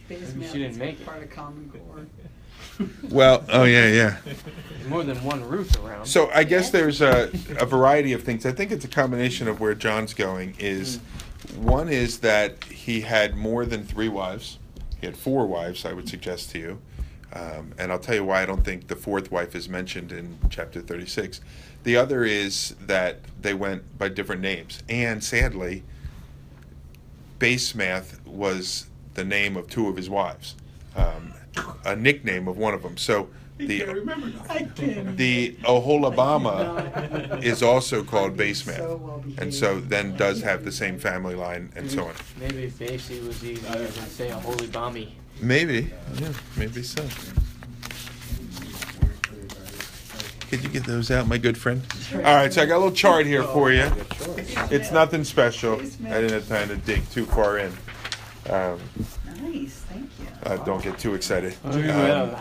[0.10, 1.06] Base Maybe math she didn't is make it.
[1.06, 2.06] Part of Common Core.
[3.10, 4.18] Well, oh yeah, yeah.
[4.88, 6.06] more than one Ruth around.
[6.06, 8.46] So I guess there's a, a variety of things.
[8.46, 10.56] I think it's a combination of where John's going.
[10.60, 11.00] Is
[11.56, 11.64] hmm.
[11.66, 14.60] one is that he had more than three wives.
[15.00, 15.86] He had four wives.
[15.86, 16.82] I would suggest to you,
[17.34, 20.38] um, and I'll tell you why I don't think the fourth wife is mentioned in
[20.50, 21.42] chapter 36.
[21.84, 25.84] The other is that they went by different names, and sadly,
[27.40, 30.56] Basemath was the name of two of his wives,
[30.96, 31.34] um,
[31.86, 32.98] a nickname of one of them.
[32.98, 33.84] So the.
[34.50, 35.18] I can't.
[35.18, 41.00] the Oholabama is also called Basemath, So well and so then does have the same
[41.00, 42.14] family line and so on.
[42.40, 45.12] Maybe Basie was easier than say a holy bomby.
[45.42, 47.06] Maybe, yeah, maybe so.
[50.50, 51.82] Could you get those out, my good friend?
[52.16, 53.92] All right, so I got a little chart here for you.
[54.72, 55.74] It's nothing special.
[55.76, 57.72] I didn't have time to dig too far in.
[58.50, 58.80] Um,
[59.42, 60.26] Nice, thank you.
[60.44, 61.54] uh, don't get too excited.
[61.66, 62.36] Oh, Um.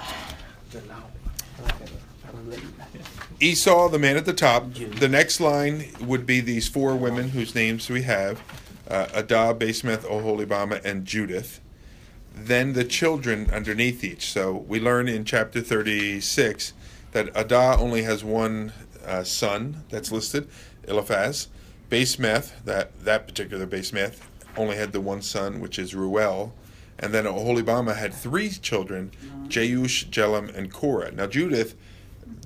[3.38, 4.72] Esau, the man at the top.
[4.72, 8.40] The next line would be these four women whose names we have
[8.88, 11.60] uh, Adah, Basemeth, Oholibama, and Judith.
[12.36, 14.30] Then the children underneath each.
[14.30, 16.72] So we learn in chapter 36
[17.12, 18.72] that Adah only has one
[19.04, 20.48] uh, son that's listed,
[20.86, 21.48] Eliphaz.
[21.90, 24.20] Basemeth, that, that particular Basemeth,
[24.56, 26.52] only had the one son, which is Ruel.
[26.98, 29.12] And then Oholibama had three children,
[29.48, 31.12] Jeush, Jelam, and Korah.
[31.12, 31.74] Now Judith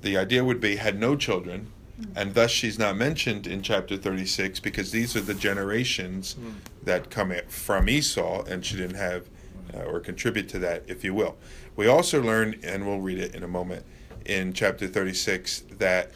[0.01, 1.71] the idea would be had no children
[2.15, 6.35] and thus she's not mentioned in chapter 36 because these are the generations
[6.83, 9.29] that come from esau and she didn't have
[9.73, 11.37] uh, or contribute to that if you will
[11.75, 13.85] we also learn and we'll read it in a moment
[14.25, 16.11] in chapter 36 that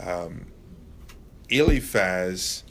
[0.00, 0.46] um,
[1.48, 2.64] eliphaz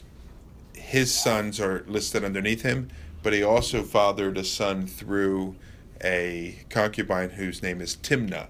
[0.74, 2.88] his sons are listed underneath him
[3.22, 5.54] but he also fathered a son through
[6.02, 8.48] a concubine whose name is timnah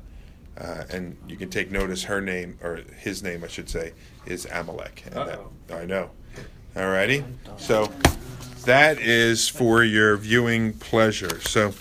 [0.58, 3.92] uh, and you can take notice her name or his name I should say
[4.26, 5.04] is Amalek.
[5.06, 5.40] And that,
[5.72, 6.10] I know.
[6.74, 7.24] Alrighty.
[7.56, 7.92] So
[8.64, 11.40] that is for your viewing pleasure.
[11.40, 11.74] So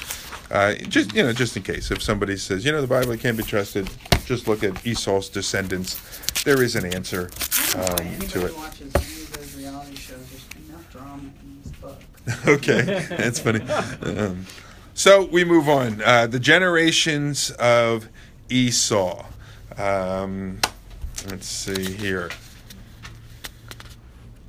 [0.51, 3.37] uh, just you know, just in case if somebody says you know the Bible can't
[3.37, 3.89] be trusted,
[4.25, 5.99] just look at Esau's descendants.
[6.43, 7.29] There is an answer
[7.75, 8.55] I don't know why um, to it.
[8.55, 11.99] watches any of those reality shows, there's enough drama in this book.
[12.47, 13.61] okay, that's funny.
[13.61, 14.45] Um,
[14.93, 16.01] so we move on.
[16.01, 18.07] Uh, the generations of
[18.49, 19.25] Esau.
[19.77, 20.59] Um,
[21.27, 22.29] let's see here.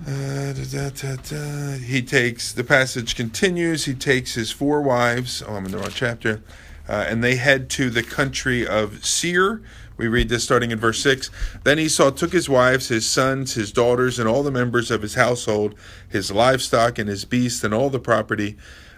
[0.02, 1.78] Uh, da, da, da.
[1.78, 3.84] He takes the passage continues.
[3.84, 5.42] He takes his four wives.
[5.46, 6.42] Oh, I'm in the wrong chapter,
[6.88, 9.62] uh, and they head to the country of Seir.
[9.96, 11.30] We read this starting in verse six.
[11.62, 15.14] Then Esau took his wives, his sons, his daughters, and all the members of his
[15.14, 15.76] household,
[16.08, 18.56] his livestock and his beasts, and all the property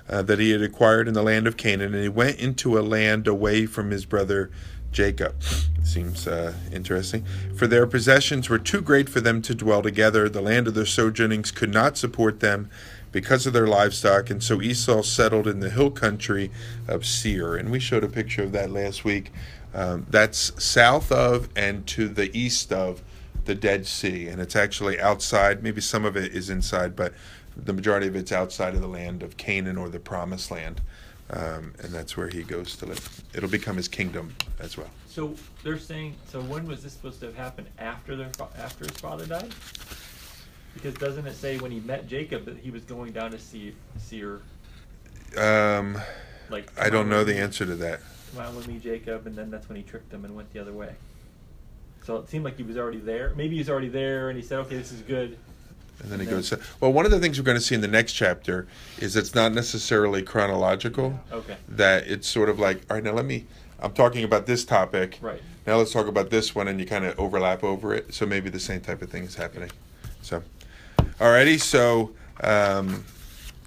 [0.08, 2.80] uh, that he had acquired in the land of Canaan, and he went into a
[2.80, 4.50] land away from his brother
[4.96, 5.34] Jacob.
[5.84, 7.22] Seems uh, interesting.
[7.54, 10.26] For their possessions were too great for them to dwell together.
[10.26, 12.70] The land of their sojournings could not support them
[13.12, 16.50] because of their livestock, and so Esau settled in the hill country
[16.88, 17.56] of Seir.
[17.56, 19.32] And we showed a picture of that last week.
[19.74, 23.02] Um, that's south of and to the east of
[23.44, 25.62] the Dead Sea, and it's actually outside.
[25.62, 27.12] Maybe some of it is inside, but
[27.54, 30.80] the majority of it's outside of the land of Canaan or the Promised Land,
[31.30, 33.22] um, and that's where he goes to live.
[33.34, 34.90] It'll become his kingdom as well.
[35.08, 36.14] So they're saying.
[36.28, 37.68] So when was this supposed to have happened?
[37.78, 39.52] After their fa- after his father died?
[40.74, 43.74] Because doesn't it say when he met Jacob that he was going down to see
[43.98, 44.40] Seir?
[45.38, 45.98] Um,
[46.50, 48.00] Like I don't know the answer to that.
[48.34, 50.60] Come on with me, Jacob, and then that's when he tricked them and went the
[50.60, 50.94] other way.
[52.04, 53.32] So it seemed like he was already there.
[53.36, 55.38] Maybe he was already there, and he said, "Okay, this is good."
[56.02, 56.52] And then he goes.
[56.80, 58.66] Well, one of the things we're going to see in the next chapter
[58.98, 61.18] is it's not necessarily chronological.
[61.32, 61.56] Okay.
[61.68, 63.46] That it's sort of like, all right, now let me.
[63.80, 65.18] I'm talking about this topic.
[65.20, 65.42] Right.
[65.66, 68.14] Now let's talk about this one, and you kind of overlap over it.
[68.14, 69.70] So maybe the same type of thing is happening.
[70.22, 70.42] So,
[71.18, 71.60] alrighty.
[71.60, 73.04] So, um,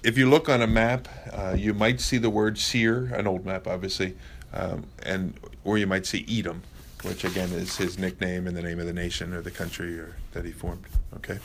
[0.03, 3.45] if you look on a map, uh, you might see the word Seir, an old
[3.45, 4.15] map, obviously,
[4.53, 6.63] um, and or you might see Edom,
[7.03, 10.15] which again is his nickname and the name of the nation or the country or
[10.33, 10.83] that he formed.
[11.15, 11.39] Okay.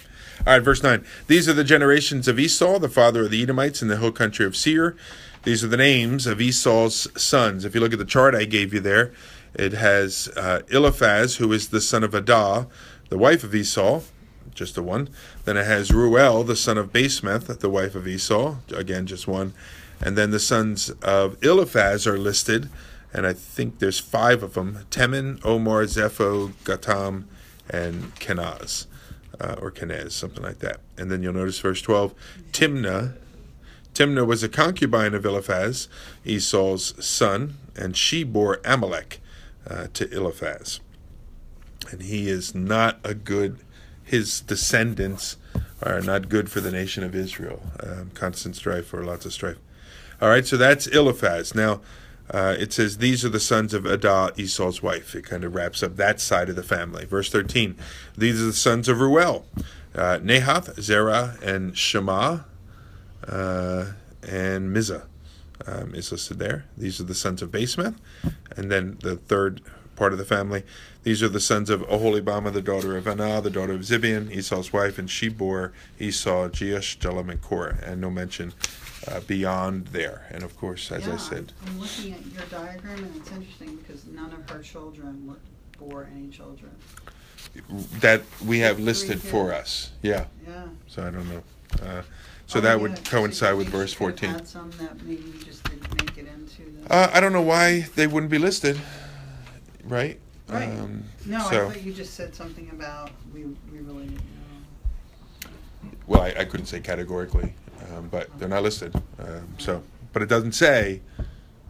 [0.46, 1.04] All right, verse nine.
[1.26, 4.44] These are the generations of Esau, the father of the Edomites in the hill country
[4.44, 4.96] of Seir.
[5.44, 7.64] These are the names of Esau's sons.
[7.64, 9.12] If you look at the chart I gave you there,
[9.54, 12.66] it has uh, Eliphaz, who is the son of Adah,
[13.08, 14.00] the wife of Esau,
[14.54, 15.08] just the one.
[15.44, 19.52] Then it has Ruel, the son of Basemeth, the wife of Esau, again just one.
[20.00, 22.68] And then the sons of Eliphaz are listed,
[23.14, 27.24] and I think there's five of them: Teman, Omar, Zepho, Gatam,
[27.70, 28.86] and Kenaz,
[29.40, 30.80] uh, or Kenaz, something like that.
[30.98, 32.14] And then you'll notice verse 12:
[32.52, 33.16] Timnah.
[33.94, 35.88] Timnah was a concubine of Eliphaz,
[36.26, 39.20] Esau's son, and she bore Amalek
[39.70, 40.80] uh, to Eliphaz.
[41.92, 43.58] and he is not a good.
[44.02, 45.36] His descendants
[45.82, 47.62] are not good for the nation of Israel.
[47.80, 49.58] Um, constant strife or lots of strife.
[50.20, 51.54] All right, so that's Eliphaz.
[51.54, 51.80] Now,
[52.30, 55.14] uh, it says, These are the sons of Adah, Esau's wife.
[55.14, 57.04] It kind of wraps up that side of the family.
[57.04, 57.76] Verse 13,
[58.16, 59.46] These are the sons of Ruel,
[59.94, 62.40] uh, Nahath, Zerah, and Shema,
[63.28, 65.04] uh, and Mizah
[65.66, 66.64] um, is listed there.
[66.76, 67.96] These are the sons of Basemath.
[68.56, 69.60] And then the third
[69.96, 70.64] part of the family,
[71.02, 74.72] these are the sons of Oholibama, the daughter of Anah, the daughter of Zibeon, Esau's
[74.72, 77.78] wife, and she bore Esau, Jeush, Jelam, and Korah.
[77.82, 78.54] And no mention
[79.08, 80.26] uh, beyond there.
[80.30, 83.76] And of course, as Yeah, I said, I'm looking at your diagram and it's interesting
[83.76, 85.36] because none of her children were,
[85.78, 86.70] bore any children.
[88.00, 89.60] that we have Three listed for kids.
[89.60, 89.92] us.
[90.02, 90.24] Yeah.
[90.46, 90.64] Yeah.
[90.88, 91.42] So I don't know.
[91.82, 92.02] Uh,
[92.46, 94.30] so Oh, that yeah, would 'cause coincide with think verse could've 14.
[94.30, 96.92] Had some that maybe just didn't make it into the.
[96.92, 98.78] Uh, I don't know why they wouldn't be listed,
[99.84, 100.18] right?
[100.48, 100.68] Right.
[100.78, 105.50] Um, no, so, I thought you just said something about we we really didn't know.
[106.06, 107.54] well, I, I couldn't say categorically,
[107.90, 108.94] um, but they're not listed.
[109.18, 111.00] Um, so, but it doesn't say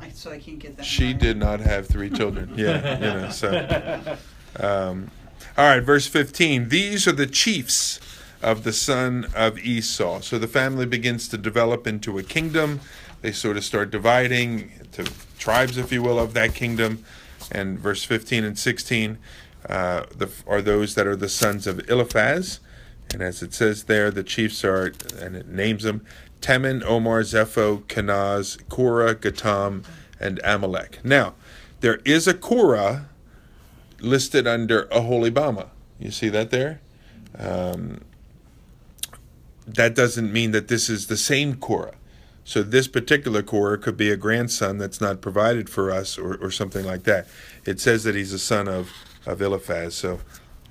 [0.00, 0.84] I, so I can't get that.
[0.84, 2.52] she my- did not have three children.
[2.56, 3.30] Yeah, you know.
[3.30, 4.16] So,
[4.60, 5.10] um,
[5.56, 6.68] all right, verse 15.
[6.68, 8.00] These are the chiefs
[8.42, 10.20] of the son of Esau.
[10.20, 12.80] So the family begins to develop into a kingdom.
[13.22, 15.04] They sort of start dividing to
[15.38, 17.04] tribes, if you will, of that kingdom.
[17.50, 19.18] And verse 15 and 16
[19.68, 22.60] uh, the, are those that are the sons of Eliphaz.
[23.12, 26.04] And as it says there, the chiefs are, and it names them
[26.40, 29.84] Teman, Omar, Zepho, Kenaz, Korah, Gatam,
[30.20, 30.98] and Amalek.
[31.04, 31.34] Now,
[31.80, 33.08] there is a Korah
[34.00, 35.68] listed under Aholibama.
[35.98, 36.80] You see that there?
[37.38, 38.02] Um,
[39.66, 41.94] that doesn't mean that this is the same Korah.
[42.44, 46.50] So this particular Korah could be a grandson that's not provided for us or, or
[46.50, 47.26] something like that.
[47.64, 48.92] It says that he's a son of,
[49.24, 50.20] of Eliphaz, so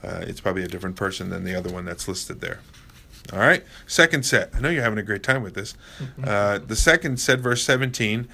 [0.04, 2.60] uh, it's probably a different person than the other one that's listed there.
[3.32, 4.50] All right, second set.
[4.54, 5.76] I know you're having a great time with this.
[6.24, 8.28] Uh, the second set, verse 17,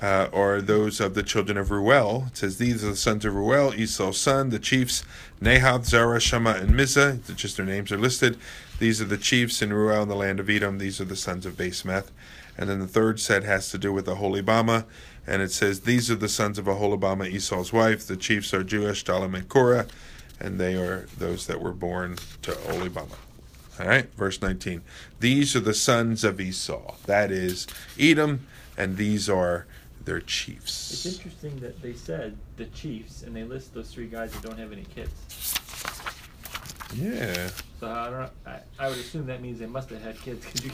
[0.00, 2.24] uh, are those of the children of Ruel.
[2.28, 5.04] It says, These are the sons of Ruel, Esau's son, the chiefs,
[5.40, 7.34] Nahath, Zerah, Shema, and Mizah.
[7.34, 8.38] Just their names are listed.
[8.78, 10.78] These are the chiefs in Ruel in the land of Edom.
[10.78, 12.10] These are the sons of Basemath.
[12.56, 14.84] And then the third set has to do with Aholibama.
[15.26, 18.06] And it says, These are the sons of Aholibama, Esau's wife.
[18.06, 19.86] The chiefs are Jeush, Jalam, and Korah.
[20.40, 23.16] And they are those that were born to Aholibama.
[23.80, 24.82] All right, verse 19.
[25.20, 26.94] These are the sons of Esau.
[27.06, 27.66] That is
[27.98, 28.46] Edom,
[28.76, 29.66] and these are
[30.04, 30.92] their chiefs.
[30.92, 34.58] It's interesting that they said the Chiefs, and they list those three guys that don't
[34.58, 35.12] have any kids.
[36.94, 38.30] Yeah, So I don't.
[38.46, 40.46] I, I would assume that means they must have had kids.
[40.46, 40.70] Could you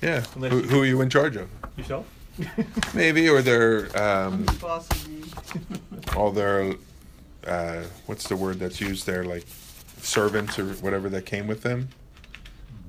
[0.00, 0.20] yeah.
[0.38, 1.48] Who, you- who are you in charge of?
[1.76, 2.06] yourself?
[2.94, 6.74] Maybe, or their um, Who's all their
[7.46, 9.46] uh, what's the word that's used there, like
[9.98, 11.88] servants or whatever that came with them.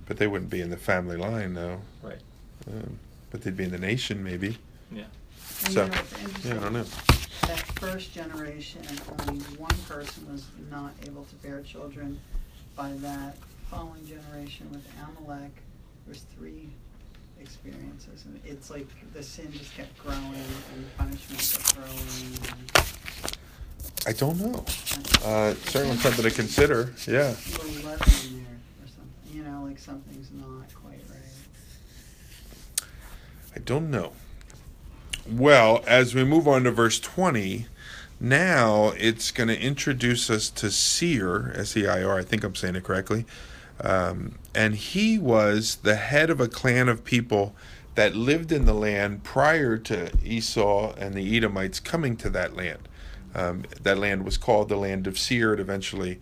[0.06, 1.82] But they wouldn't be in the family line, though.
[2.02, 2.20] Right.
[2.68, 4.58] Um, but they'd be in the nation, maybe.
[4.92, 5.04] Yeah.
[5.66, 6.46] And So, you know, it's.
[6.46, 6.86] Yeah, I don't know.
[7.48, 8.82] That first generation,
[9.28, 12.20] only one person was not able to bear children.
[12.76, 13.36] By that
[13.70, 15.52] following generation with Amalek,
[16.06, 16.70] there's three
[17.40, 23.41] experiences, and it's like the sin just kept growing and the punishment kept growing.
[24.06, 24.66] I don't know.
[25.24, 26.94] Uh, certainly something to consider.
[27.08, 27.36] Yeah.
[27.52, 32.88] Little leaven in there or something, you know, like something's not quite right.
[33.56, 34.14] I don't know.
[35.30, 37.68] Well, as we move on to verse 20,
[38.20, 42.56] now it's going to introduce us to Seir, S E I R, I think I'm
[42.56, 43.26] saying it correctly.
[43.80, 47.56] Um, and he was the head of a clan of people
[47.96, 52.88] that lived in the land prior to Esau and the Edomites coming to that land.
[53.34, 55.54] Um, that land was called the land of Seir.
[55.54, 56.20] It eventually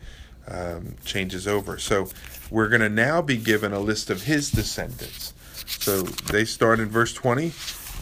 [0.47, 1.77] um, changes over.
[1.77, 2.09] So
[2.49, 5.33] we're going to now be given a list of his descendants.
[5.65, 7.51] So they start in verse 20,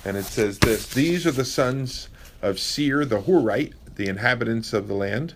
[0.06, 2.10] and it says this These are the sons
[2.42, 5.36] of Seir the Horite, the inhabitants of the land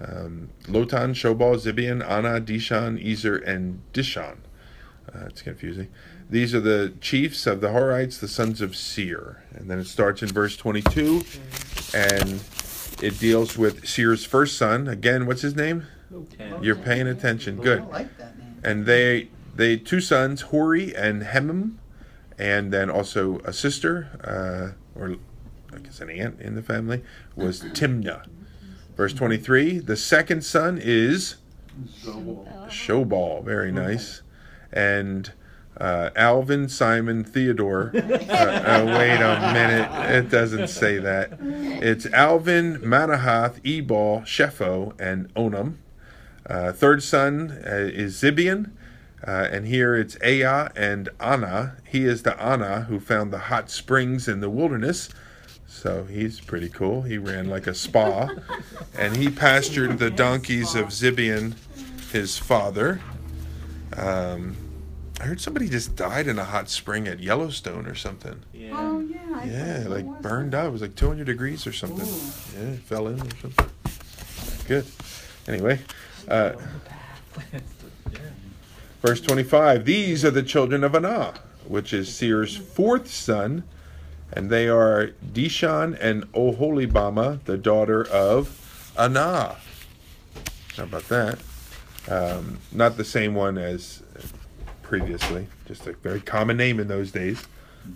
[0.00, 4.36] um, Lotan, Shobal, Zibeon, Anah, Dishan, Ezer, and Dishon.
[5.14, 5.88] Uh, it's confusing.
[6.28, 9.44] These are the chiefs of the Horites, the sons of Seir.
[9.54, 11.24] And then it starts in verse 22,
[11.94, 12.40] and
[13.02, 14.88] it deals with Seir's first son.
[14.88, 15.86] Again, what's his name?
[16.36, 16.62] Ten.
[16.62, 17.56] You're paying attention.
[17.56, 17.80] Good.
[17.80, 18.60] I like that name.
[18.62, 21.76] And they they two sons, Hori and Hemam,
[22.38, 25.16] and then also a sister, uh, or
[25.74, 27.02] I guess an aunt in the family,
[27.34, 28.24] was Timna.
[28.96, 31.36] Verse 23, the second son is
[32.04, 32.48] Double.
[32.68, 33.44] Shobal.
[33.44, 34.22] Very nice.
[34.72, 35.32] And
[35.78, 37.92] uh, Alvin, Simon, Theodore.
[37.94, 40.14] uh, uh, wait a minute.
[40.14, 41.38] It doesn't say that.
[41.40, 45.74] It's Alvin, Manahath, Ebal, Shepho, and Onam.
[46.48, 48.70] Uh, third son uh, is Zibeon.
[49.26, 51.76] Uh, and here it's Aiah and Anah.
[51.84, 55.08] He is the Anah who found the hot springs in the wilderness.
[55.66, 57.02] So he's pretty cool.
[57.02, 58.30] He ran like a spa.
[58.98, 61.54] and he pastured the donkeys of Zibeon,
[62.12, 63.00] his father.
[63.96, 64.56] Um,
[65.20, 68.42] I heard somebody just died in a hot spring at Yellowstone or something.
[68.52, 68.70] Yeah.
[68.74, 69.18] Oh, yeah.
[69.34, 70.64] I Yeah, like was burned that?
[70.64, 70.68] up.
[70.68, 72.06] It was like 200 degrees or something.
[72.06, 72.60] Ooh.
[72.68, 73.66] Yeah, it fell in or something.
[74.68, 74.84] Good.
[75.48, 75.80] Anyway,
[76.28, 76.52] uh,
[79.00, 81.34] verse 25 These are the children of Anah,
[81.66, 83.62] which is Seir's fourth son,
[84.32, 89.56] and they are Dishan and Oholibama, the daughter of Anah.
[90.76, 91.38] How about that?
[92.08, 94.02] Um, not the same one as
[94.86, 97.44] previously, just a very common name in those days.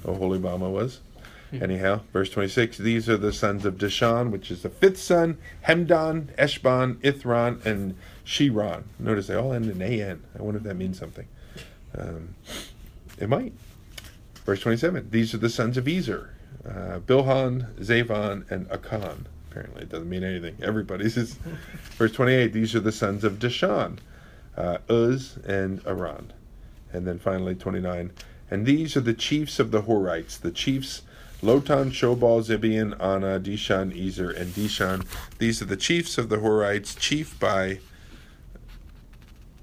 [0.03, 1.01] Oholibama was.
[1.53, 6.35] Anyhow, verse 26 These are the sons of Dishan, which is the fifth son, Hemdan,
[6.37, 8.85] Eshban, Ithran, and Shiran.
[8.99, 10.23] Notice they all end in AN.
[10.39, 11.27] I wonder if that means something.
[11.97, 12.35] Um,
[13.19, 13.53] it might.
[14.45, 16.35] Verse 27 These are the sons of Ezer,
[16.65, 19.27] uh, Bilhan, Zavan, and Akan.
[19.51, 20.57] Apparently, it doesn't mean anything.
[20.63, 21.35] Everybody's is.
[21.99, 23.99] Verse 28 These are the sons of Dishan,
[24.57, 26.33] uh, Uz, and Aran.
[26.93, 28.11] And then finally, 29
[28.51, 31.03] And these are the chiefs of the Horites, the chiefs.
[31.43, 35.07] Lotan, Shobal, Zibeon, Anah, Dishan, Ezer, and Dishan.
[35.39, 37.81] These are the chiefs of the Horites, chief by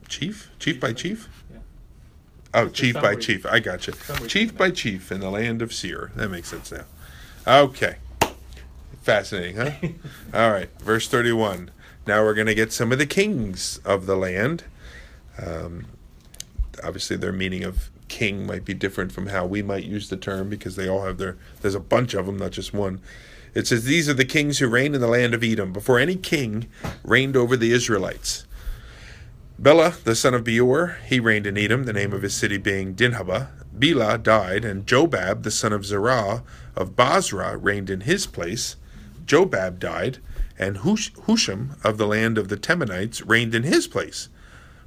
[0.08, 1.30] chief, chief by chief.
[1.52, 1.60] Yeah.
[2.56, 3.46] Oh, chief by chief.
[3.46, 3.94] I got you.
[4.28, 6.12] Chief by chief in the land of Seir.
[6.16, 6.86] That makes sense now.
[7.46, 7.98] Okay.
[9.04, 9.72] Fascinating, huh?
[10.34, 10.70] All right.
[10.82, 11.70] Verse 31.
[12.08, 14.64] Now we're going to get some of the kings of the land.
[15.38, 15.86] Um,
[16.84, 20.50] obviously, their meaning of king might be different from how we might use the term
[20.50, 23.02] because they all have their, there's a bunch of them, not just one.
[23.54, 26.16] It says, These are the kings who reigned in the land of Edom before any
[26.16, 26.68] king
[27.04, 28.46] reigned over the Israelites.
[29.60, 32.94] Bela, the son of Beor, he reigned in Edom, the name of his city being
[32.94, 33.50] Dinhabah.
[33.74, 36.44] Bela died, and Jobab, the son of Zerah
[36.76, 38.76] of Basra, reigned in his place.
[39.26, 40.20] Jobab died,
[40.60, 44.30] and Hush- Husham of the land of the Temanites reigned in his place.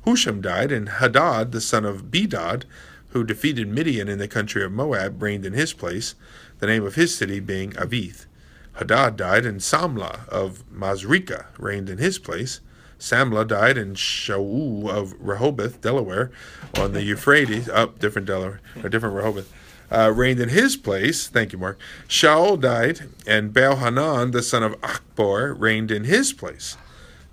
[0.06, 2.64] Husham died, and Hadad, the son of Bedad,
[3.10, 6.14] who defeated Midian in the country of Moab, reigned in his place,
[6.58, 8.26] the name of his city being Avith.
[8.74, 12.60] Hadad died, and Samla of Masrekah reigned in his place.
[12.98, 16.30] Samla died, and Shaul of Rehoboth, Delaware,
[16.76, 19.52] on the Euphrates, up different Delaware, or different Rehoboth,
[19.90, 21.26] uh, reigned in his place.
[21.26, 21.78] Thank you, Mark.
[22.08, 26.76] Shaul died, and Baal Hanan, the son of Achbor, reigned in his place.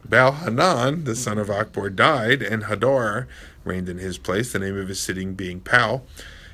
[0.05, 3.27] Baal Hanan, the son of Achbor, died, and Hador
[3.63, 6.05] reigned in his place, the name of his sitting being Pal.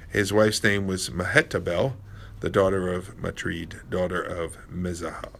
[0.09, 1.93] His wife's name was Mehetabel,
[2.39, 5.35] the daughter of Matred, daughter of Mezahab.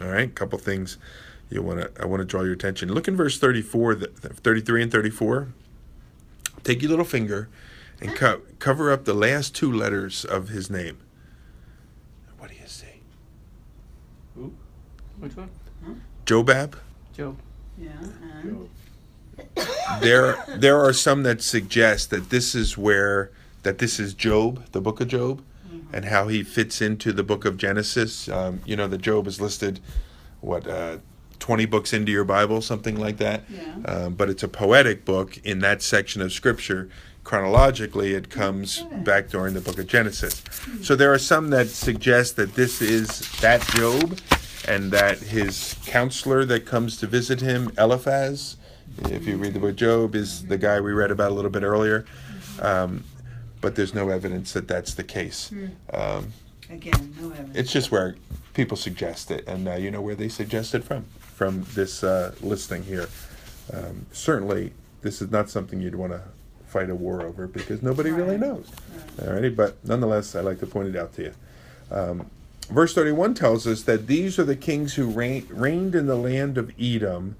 [0.00, 0.98] All right, couple things
[1.50, 2.92] you want to I want to draw your attention.
[2.92, 5.48] Look in verse 34, th- 33 and 34.
[6.62, 7.48] Take your little finger
[8.00, 10.98] and co- cover up the last two letters of his name.
[12.38, 13.02] What do you see?
[15.18, 15.50] Which one?
[16.24, 16.74] Jobab?
[17.20, 17.36] Joe.
[17.76, 17.90] Yeah,
[18.32, 18.70] and
[20.00, 23.30] there there are some that suggest that this is where
[23.62, 25.42] that this is Job, the book of Job,
[25.92, 28.26] and how he fits into the book of Genesis.
[28.30, 29.80] Um, you know, that Job is listed,
[30.40, 30.96] what, uh,
[31.40, 33.44] 20 books into your Bible, something like that.
[33.50, 33.74] Yeah.
[33.84, 36.88] Um, but it's a poetic book in that section of Scripture.
[37.22, 40.42] Chronologically, it comes back during the book of Genesis.
[40.80, 44.18] So there are some that suggest that this is that Job
[44.70, 48.56] and that his counselor that comes to visit him, Eliphaz,
[49.06, 51.50] if you read the book of Job, is the guy we read about a little
[51.50, 52.04] bit earlier.
[52.60, 53.02] Um,
[53.60, 55.50] but there's no evidence that that's the case.
[55.92, 56.32] Um,
[56.70, 57.56] again, no evidence.
[57.58, 58.14] it's just where
[58.54, 61.04] people suggest it, and uh, you know where they suggest it from,
[61.34, 63.08] from this uh, listing here.
[63.72, 66.22] Um, certainly, this is not something you'd want to
[66.68, 68.40] fight a war over because nobody really Right.
[68.40, 68.70] knows.
[69.18, 71.32] Alrighty, but nonetheless, I like to point it out to you.
[71.90, 72.30] Um,
[72.70, 76.56] verse 31 tells us that these are the kings who reign, reigned in the land
[76.58, 77.36] of Edom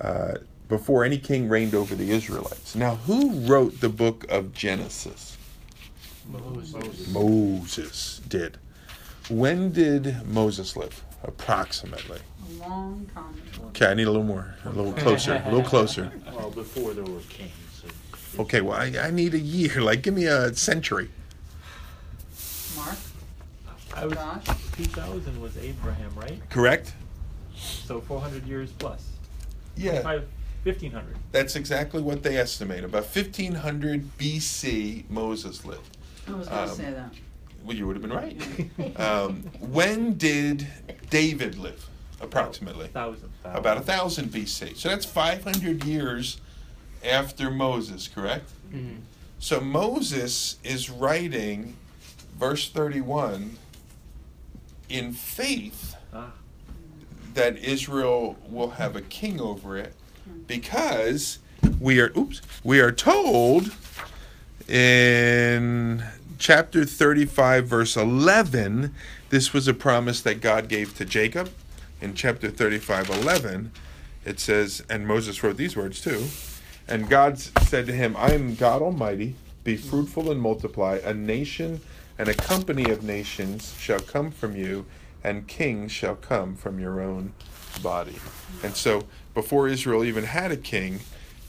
[0.00, 0.34] uh,
[0.68, 2.74] before any king reigned over the Israelites.
[2.74, 5.36] Now, who wrote the book of Genesis?
[6.28, 7.08] Moses.
[7.08, 8.58] Moses did.
[9.30, 11.02] When did Moses live?
[11.22, 12.18] Approximately.
[12.18, 13.34] A long time.
[13.68, 16.10] Okay, I need a little more, a little closer, a little closer.
[16.32, 17.52] Well, before there were kings.
[17.82, 17.92] and-
[18.40, 19.80] Okay, well, I, I need a year.
[19.82, 21.08] Like, give me a century.
[23.96, 26.40] Mark, I was Josh, 2000 was Abraham, right?
[26.50, 26.94] Correct?
[27.56, 29.04] So 400 years plus.
[29.76, 30.02] Yeah,
[30.64, 31.16] 1500.
[31.32, 32.84] that's exactly what they estimate.
[32.84, 35.96] About 1500 BC, Moses lived.
[36.28, 37.14] I was gonna Um, say that.
[37.64, 38.40] Well, you would have been right.
[39.00, 40.66] Um, when did
[41.10, 41.88] David live?
[42.18, 42.88] approximately?
[42.88, 43.30] Thousand.
[43.44, 44.74] About a thousand BC.
[44.78, 46.40] So that's 500 years
[47.04, 48.48] after Moses, correct?
[48.72, 49.00] Mhm.
[49.38, 51.76] So Moses is writing
[52.38, 53.58] verse 31
[54.88, 56.32] in faith Ah,
[57.34, 59.92] that Israel will have a king over it
[60.46, 61.38] because
[61.80, 63.72] we are oops we are told
[64.68, 66.02] in
[66.38, 68.94] chapter 35 verse 11
[69.30, 71.50] this was a promise that God gave to Jacob.
[72.00, 73.72] In chapter 35 11
[74.24, 76.26] it says and Moses wrote these words too
[76.88, 79.34] and God said to him I am God almighty
[79.64, 81.80] be fruitful and multiply a nation
[82.18, 84.86] and a company of nations shall come from you
[85.24, 87.32] and kings shall come from your own
[87.82, 88.16] body
[88.62, 89.04] and so
[89.34, 91.00] before Israel even had a king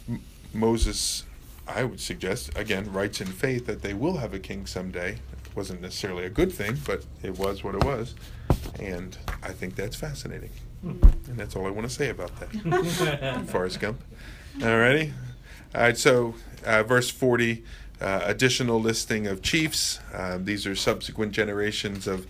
[0.09, 0.21] M-
[0.53, 1.23] Moses
[1.67, 5.11] I would suggest, again, writes in faith that they will have a king someday.
[5.11, 8.15] It wasn't necessarily a good thing, but it was what it was.
[8.79, 10.51] And I think that's fascinating.
[10.83, 11.01] And
[11.35, 13.45] that's all I want to say about that.
[13.47, 14.01] Forrest Gump.
[14.59, 15.11] Alrighty.
[15.75, 17.63] All right, so uh, verse 40,
[18.01, 19.99] uh, additional listing of chiefs.
[20.13, 22.27] Um, these are subsequent generations of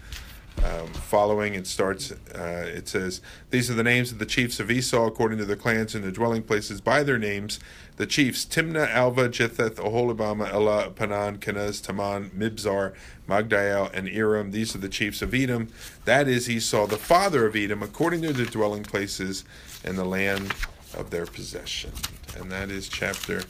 [0.64, 1.54] um, following.
[1.54, 5.38] It starts, uh, it says, These are the names of the chiefs of Esau according
[5.40, 7.60] to their clans and their dwelling places by their names.
[7.98, 12.94] The chiefs Timnah, Alva, Jetheth, Oholibama, Elah, Panan, Kenaz, Teman, Mibzar,
[13.28, 14.52] Magdiel, and Iram.
[14.52, 15.70] These are the chiefs of Edom.
[16.06, 19.44] That is Esau, the father of Edom, according to their dwelling places
[19.84, 20.54] and the land
[20.96, 21.92] of their possession.
[22.38, 23.42] And that is chapter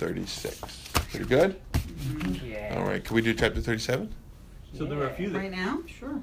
[0.00, 0.58] 36.
[1.10, 1.60] Pretty good?
[2.42, 2.74] Yeah.
[2.78, 4.10] All right, can we do chapter 37?
[4.78, 5.38] so there were a few that.
[5.38, 5.82] Right now?
[5.86, 6.22] Sure.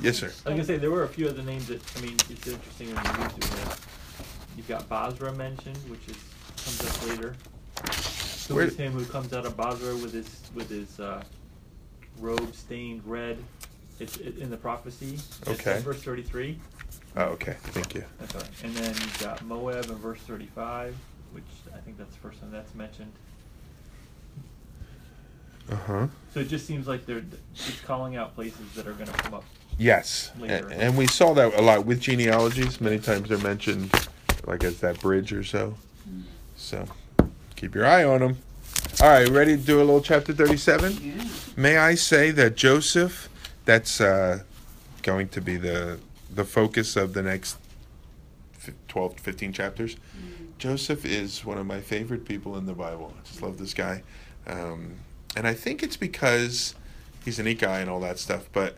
[0.00, 0.26] Yes, sir.
[0.26, 2.94] I was gonna say there were a few other names that I mean it's interesting
[2.94, 3.80] when you read through this.
[4.54, 6.16] You've got Basra mentioned, which is
[6.62, 7.34] comes up later.
[7.94, 11.24] So Where- it's him who comes out of Basra with his with his uh,
[12.18, 13.38] robe stained red.
[13.98, 15.14] It's it, in the prophecy.
[15.14, 15.78] It's Okay.
[15.78, 16.60] in verse thirty three.
[17.16, 18.04] Oh, okay, thank you.
[18.20, 18.50] That's all right.
[18.62, 20.94] And then you've got Moab in verse thirty five,
[21.32, 23.12] which I think that's the first time that's mentioned.
[25.70, 26.06] Uh huh.
[26.32, 27.24] So it just seems like they're
[27.54, 29.44] just calling out places that are gonna come up.
[29.78, 30.68] Yes, Later.
[30.68, 32.80] and, and we saw that a lot with genealogies.
[32.80, 33.92] Many times they're mentioned,
[34.46, 35.74] like as that bridge or so.
[36.56, 36.86] So
[37.54, 38.38] keep your eye on them.
[39.00, 40.98] All right, ready to do a little chapter thirty-seven?
[41.00, 41.24] Yeah.
[41.56, 43.28] May I say that Joseph,
[43.64, 44.40] that's uh,
[45.02, 45.98] going to be the
[46.34, 47.58] the focus of the next
[48.52, 49.96] fif- twelve to fifteen chapters.
[50.58, 53.14] Joseph is one of my favorite people in the Bible.
[53.16, 54.02] I just love this guy,
[54.46, 54.96] um,
[55.36, 56.74] and I think it's because
[57.24, 58.48] he's a neat guy and all that stuff.
[58.52, 58.76] But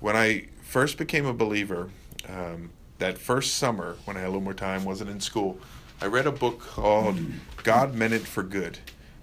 [0.00, 1.90] when I first became a believer,
[2.28, 5.58] um, that first summer when I had a little more time, wasn't in school,
[6.00, 7.18] I read a book called
[7.62, 8.78] "God Meant It for Good,"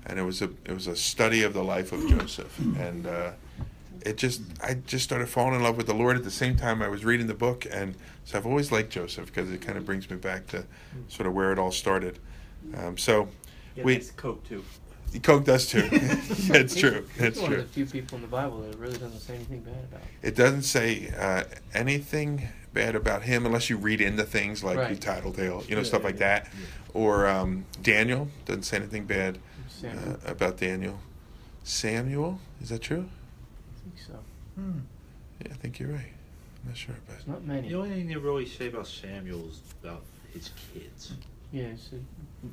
[0.05, 3.31] and it was a it was a study of the life of Joseph, and uh,
[4.05, 6.81] it just I just started falling in love with the Lord at the same time
[6.81, 7.95] I was reading the book, and
[8.25, 10.65] so I've always liked Joseph because it kind of brings me back to
[11.07, 12.19] sort of where it all started.
[12.77, 13.27] Um, so
[13.75, 14.63] Yeah, we nice coat too.
[15.23, 15.79] Coke does too.
[15.91, 15.99] yeah,
[16.57, 17.07] it's true.
[17.17, 17.59] It's one true.
[17.61, 20.01] of the few people in the Bible that it really doesn't say anything bad about.
[20.21, 24.89] It doesn't say uh, anything bad about him unless you read into things like Right.
[24.93, 26.47] the Tattletale, you know, Yeah, stuff like that.
[26.93, 29.39] Or um, Daniel doesn't say anything bad
[29.83, 30.99] uh, about Daniel.
[31.63, 33.09] Samuel, is that true?
[34.59, 34.83] I think.
[35.47, 36.13] Yeah, I think you're right.
[36.63, 37.69] I'm not sure, but There's not many.
[37.69, 40.03] The only thing they really say about Samuel is about
[40.33, 41.13] his kids,
[41.51, 41.97] Yeah, so,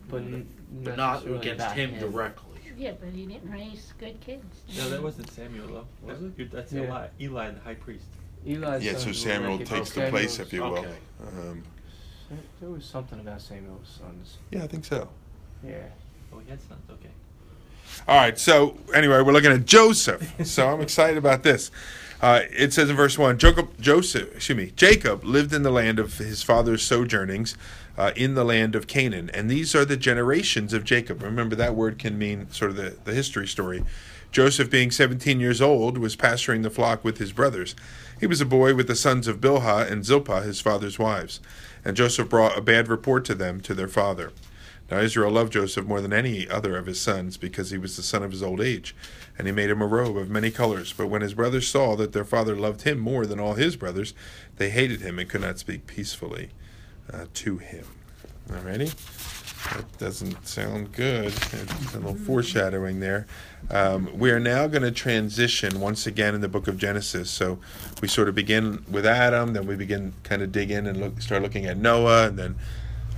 [0.08, 0.46] but, n-
[0.84, 2.60] but not necessarily against about him directly.
[2.78, 4.44] Yeah, but he didn't raise good kids.
[4.76, 5.86] No, that wasn't Samuel though.
[6.02, 6.32] Was it?
[6.36, 6.82] you're- That's Yeah.
[6.84, 8.06] Eli, Eli the high priest.
[8.46, 8.92] Eli's yeah.
[8.92, 10.90] So sons were Samuel wicked, takes but the place, if Samuel's- you will.
[11.32, 11.48] Okay.
[11.50, 11.62] Um,
[12.60, 14.38] There was something about Samuel's sons.
[14.50, 15.08] yeah, I think so.
[15.66, 15.88] Yeah.
[16.32, 16.82] Oh, he had sons.
[16.90, 17.10] Okay.
[18.06, 18.38] All right.
[18.38, 20.46] So anyway, we're looking at Joseph.
[20.46, 21.70] So I'm excited about this.
[22.20, 25.98] Uh, it says in verse one, Jacob, Joseph, excuse me, Jacob lived in the land
[25.98, 27.56] of his father's sojournings,
[27.98, 31.22] uh, in the land of Canaan, and these are the generations of Jacob.
[31.22, 33.84] Remember that word can mean sort of the, the history story.
[34.32, 37.74] Joseph, being 17 years old, was pasturing the flock with his brothers.
[38.18, 41.40] He was a boy with the sons of Bilhah and Zilpah, his father's wives.
[41.84, 44.32] And Joseph brought a bad report to them to their father.
[44.90, 48.02] Now Israel loved Joseph more than any other of his sons, because he was the
[48.02, 48.94] son of his old age,
[49.36, 50.92] and he made him a robe of many colors.
[50.92, 54.14] But when his brothers saw that their father loved him more than all his brothers,
[54.56, 56.50] they hated him and could not speak peacefully
[57.12, 57.86] uh, to him.
[58.48, 58.94] Alrighty?
[59.74, 61.26] That doesn't sound good.
[61.26, 63.26] It's a little foreshadowing there.
[63.68, 67.28] Um, we are now going to transition once again in the book of Genesis.
[67.30, 67.58] So
[68.00, 71.20] we sort of begin with Adam, then we begin kind of dig in and look,
[71.20, 72.54] start looking at Noah, and then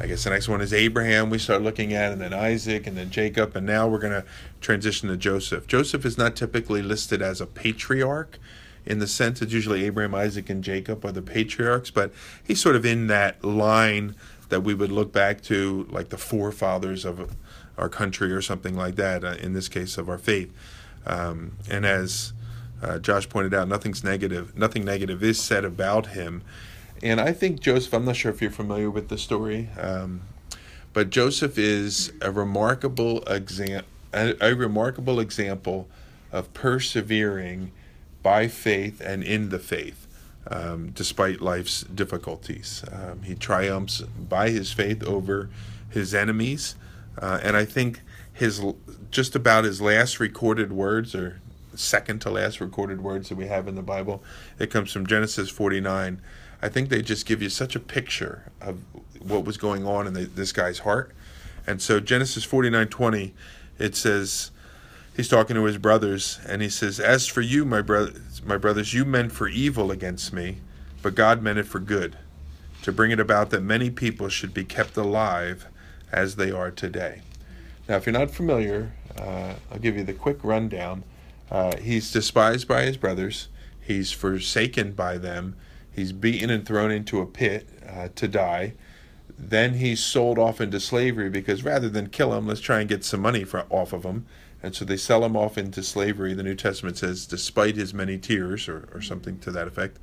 [0.01, 1.28] I guess the next one is Abraham.
[1.28, 4.24] We start looking at, and then Isaac, and then Jacob, and now we're going to
[4.61, 5.66] transition to Joseph.
[5.66, 8.38] Joseph is not typically listed as a patriarch
[8.88, 12.11] in the sense it's usually Abraham, Isaac, and Jacob are the patriarchs, but
[12.42, 14.14] he's sort of in that line
[14.49, 17.36] that we would look back to, like the forefathers of
[17.76, 20.51] our country or something like that, uh, in this case of our faith.
[21.07, 22.32] Um, and as
[22.82, 24.57] uh, Josh pointed out, nothing's negative.
[24.57, 26.42] Nothing negative is said about him.
[27.03, 30.22] And I think Joseph, I'm not sure if you're familiar with the story, um,
[30.92, 35.88] but Joseph is a remarkable exam- a, a remarkable example
[36.32, 37.70] of persevering
[38.22, 40.07] by faith and in the faith,
[40.49, 42.84] um, despite life's difficulties.
[42.90, 45.51] Um, he triumphs by his faith over
[45.90, 46.74] his enemies,
[47.20, 48.01] uh, and I think
[48.32, 48.62] his
[49.11, 51.40] just about his last recorded words, or
[51.74, 54.22] second to last recorded words that we have in the Bible,
[54.59, 56.20] it comes from Genesis 49.
[56.61, 58.78] I think they just give you such a picture of
[59.20, 61.12] what was going on in the, this guy's heart.
[61.66, 63.32] And so Genesis 49:20,
[63.78, 64.50] it says
[65.14, 68.94] he's talking to his brothers and he says, "As for you, my brothers, my brothers,
[68.94, 70.59] you meant for evil against me,
[71.02, 72.16] but God meant it for good,
[72.82, 75.66] to bring it about that many people should be kept alive
[76.11, 77.22] as they are today."
[77.88, 81.04] Now, if you're not familiar, uh, I'll give you the quick rundown.
[81.50, 83.48] Uh, he's despised by his brothers.
[83.80, 85.56] He's forsaken by them.
[85.99, 88.74] He's beaten and thrown into a pit uh, to die.
[89.36, 93.05] Then he's sold off into slavery because rather than kill him, let's try and get
[93.05, 94.24] some money for, off of him.
[94.62, 96.34] And so they sell him off into slavery.
[96.34, 99.99] The New Testament says, despite his many tears, or, or something to that effect.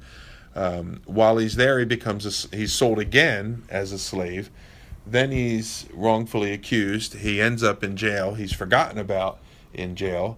[0.54, 4.50] Um, while he's there, he becomes a, he's sold again as a slave.
[5.08, 7.14] Then he's wrongfully accused.
[7.16, 8.34] He ends up in jail.
[8.34, 9.40] He's forgotten about
[9.74, 10.38] in jail,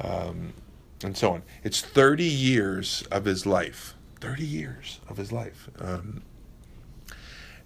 [0.00, 0.54] um,
[1.02, 1.42] and so on.
[1.62, 3.93] It's 30 years of his life.
[4.20, 5.68] 30 years of his life.
[5.80, 6.22] Um,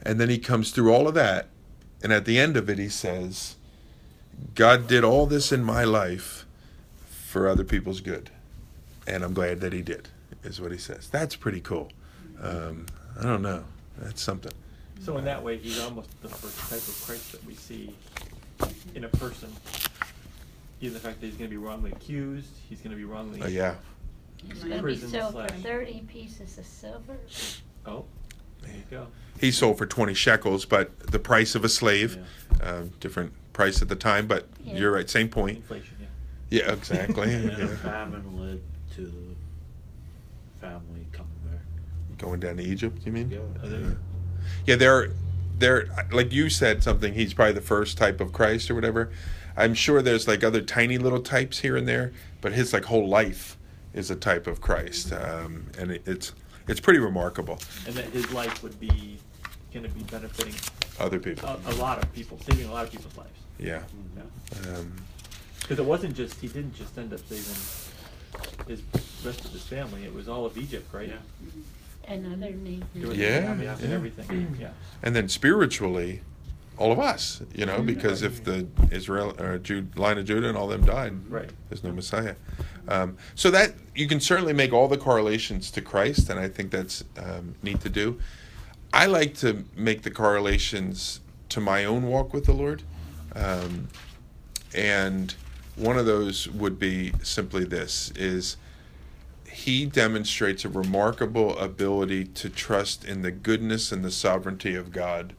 [0.03, 1.49] and then he comes through all of that,
[2.03, 3.57] and at the end of it, he says,
[4.55, 6.47] God did all this in my life
[7.07, 8.31] for other people's good.
[9.07, 10.09] And I'm glad that he did,
[10.45, 11.09] is what he says.
[11.09, 11.91] That's pretty cool.
[12.41, 12.87] Um,
[13.19, 13.65] I don't know.
[13.99, 14.53] That's something.
[15.01, 17.95] So in that way, he's almost the first type of Christ that we see
[18.95, 19.51] in a person.
[20.81, 23.43] Either the fact that he's going to be wrongly accused, he's going to be wrongly.
[23.43, 23.75] Uh, yeah.
[24.47, 27.17] He's gonna be Prison sold for slash- thirty pieces of silver.
[27.87, 28.05] Oh,
[28.63, 29.07] there you go.
[29.41, 32.19] He sold for 20 shekels, but the price of a slave,
[32.61, 34.77] um, different price at the time, but Yeah.
[34.77, 35.59] you're right, same point.
[35.59, 36.07] Inflation, yeah.
[36.67, 37.33] Yeah, exactly.
[37.35, 37.77] And then a Yeah.
[37.77, 38.61] famine led
[38.97, 41.61] to the family coming back.
[42.19, 43.31] Going down to Egypt, you mean?
[43.31, 43.39] Yeah.
[43.63, 43.95] Oh, there- Yeah.
[44.67, 45.11] Yeah, they're
[45.59, 47.15] they're like you said something.
[47.15, 49.11] He's probably the first type of Christ or whatever.
[49.57, 53.09] I'm sure there's like other tiny little types here and there, but his like whole
[53.09, 53.57] life
[53.99, 56.33] is a type of Christ, um, and it, it's
[56.69, 57.59] it's pretty remarkable.
[57.87, 59.19] And that his life would be
[59.73, 60.55] going to be benefiting
[61.01, 63.39] Other people, a, a lot of people, saving a lot of people's lives.
[63.59, 63.83] yeah.
[64.17, 64.77] Yeah.
[64.77, 64.93] Um,
[65.61, 67.59] Because it wasn't just, he didn't just end up saving
[68.67, 68.83] his
[69.25, 71.09] rest of his family, it was all of Egypt, right?
[71.09, 71.17] Yeah.
[72.05, 72.85] And other nations.
[72.95, 74.71] There was Yeah, and everything, yeah.
[75.03, 76.23] and then spiritually,
[76.79, 80.57] all of us, you know, because if the Israel or Jude, line of Judah and
[80.57, 81.51] all them died, Right.
[81.69, 82.37] there's no Messiah.
[82.87, 86.71] Um, so that you can certainly make all the correlations to Christ, and I think
[86.71, 88.19] that's um, neat to do.
[88.93, 91.21] I like to make the correlations
[91.51, 92.83] to my own walk with the Lord,
[93.35, 93.89] um,
[94.75, 95.35] and
[95.77, 98.57] one of those would be simply this: is
[99.51, 105.35] he demonstrates a remarkable ability to trust in the goodness and the sovereignty of God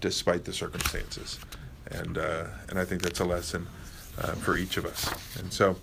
[0.00, 1.38] despite the circumstances.
[1.90, 3.66] And, uh, and I think that's a lesson
[4.18, 5.10] uh, for each of us.
[5.38, 5.76] And so,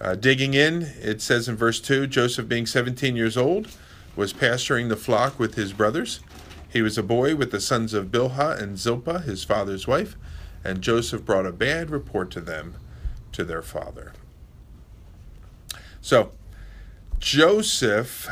[0.00, 3.68] uh, digging in, it says in verse 2 Joseph, being 17 years old,
[4.16, 6.20] was pasturing the flock with his brothers.
[6.68, 10.16] He was a boy with the sons of Bilhah and Zilpah, his father's wife,
[10.64, 12.76] and Joseph brought a bad report to them
[13.32, 14.12] to their father.
[16.00, 16.32] So,
[17.18, 18.28] Joseph,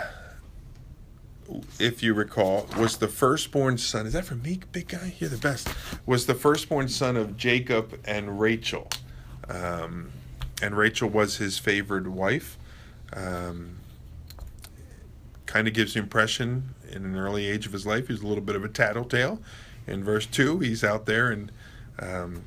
[1.78, 4.06] if you recall, was the firstborn son.
[4.06, 5.14] Is that for me, big guy?
[5.18, 5.68] You're the best.
[6.06, 8.88] Was the firstborn son of Jacob and Rachel.
[9.48, 10.10] Um,
[10.60, 12.58] and Rachel was his favored wife.
[13.12, 13.78] Um,
[15.46, 18.44] kind of gives the impression in an early age of his life he's a little
[18.44, 19.40] bit of a tattletale.
[19.86, 21.50] In verse 2, he's out there and.
[21.98, 22.44] Um,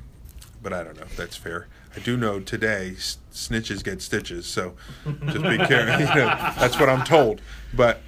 [0.62, 1.66] but I don't know if that's fair.
[1.96, 4.74] I do know today snitches get stitches, so
[5.26, 5.98] just be careful.
[5.98, 7.40] You know, that's what I'm told.
[7.74, 8.00] But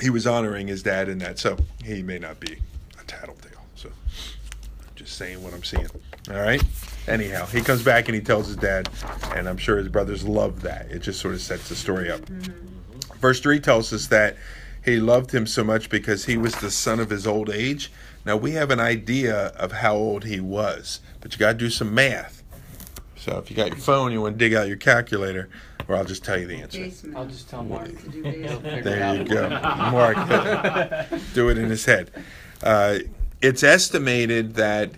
[0.00, 2.58] he was honoring his dad in that, so he may not be
[3.00, 3.64] a tattletale.
[3.74, 5.88] So I'm just saying what I'm seeing.
[6.30, 6.62] All right.
[7.06, 8.88] Anyhow, he comes back and he tells his dad,
[9.34, 10.90] and I'm sure his brothers love that.
[10.90, 12.20] It just sort of sets the story up.
[12.20, 13.18] Mm-hmm.
[13.18, 14.36] Verse 3 tells us that
[14.84, 17.90] he loved him so much because he was the son of his old age.
[18.24, 21.70] Now we have an idea of how old he was, but you got to do
[21.70, 22.42] some math.
[23.16, 25.48] So if you got your phone, you want to dig out your calculator.
[25.88, 26.78] Or I'll just tell you the answer.
[26.78, 27.16] Basement.
[27.16, 27.86] I'll just tell Mark.
[27.86, 28.84] To do basement.
[28.84, 29.48] There you go.
[29.48, 30.16] Mark,
[31.34, 32.10] do it in his head.
[32.62, 32.98] Uh,
[33.40, 34.92] it's estimated that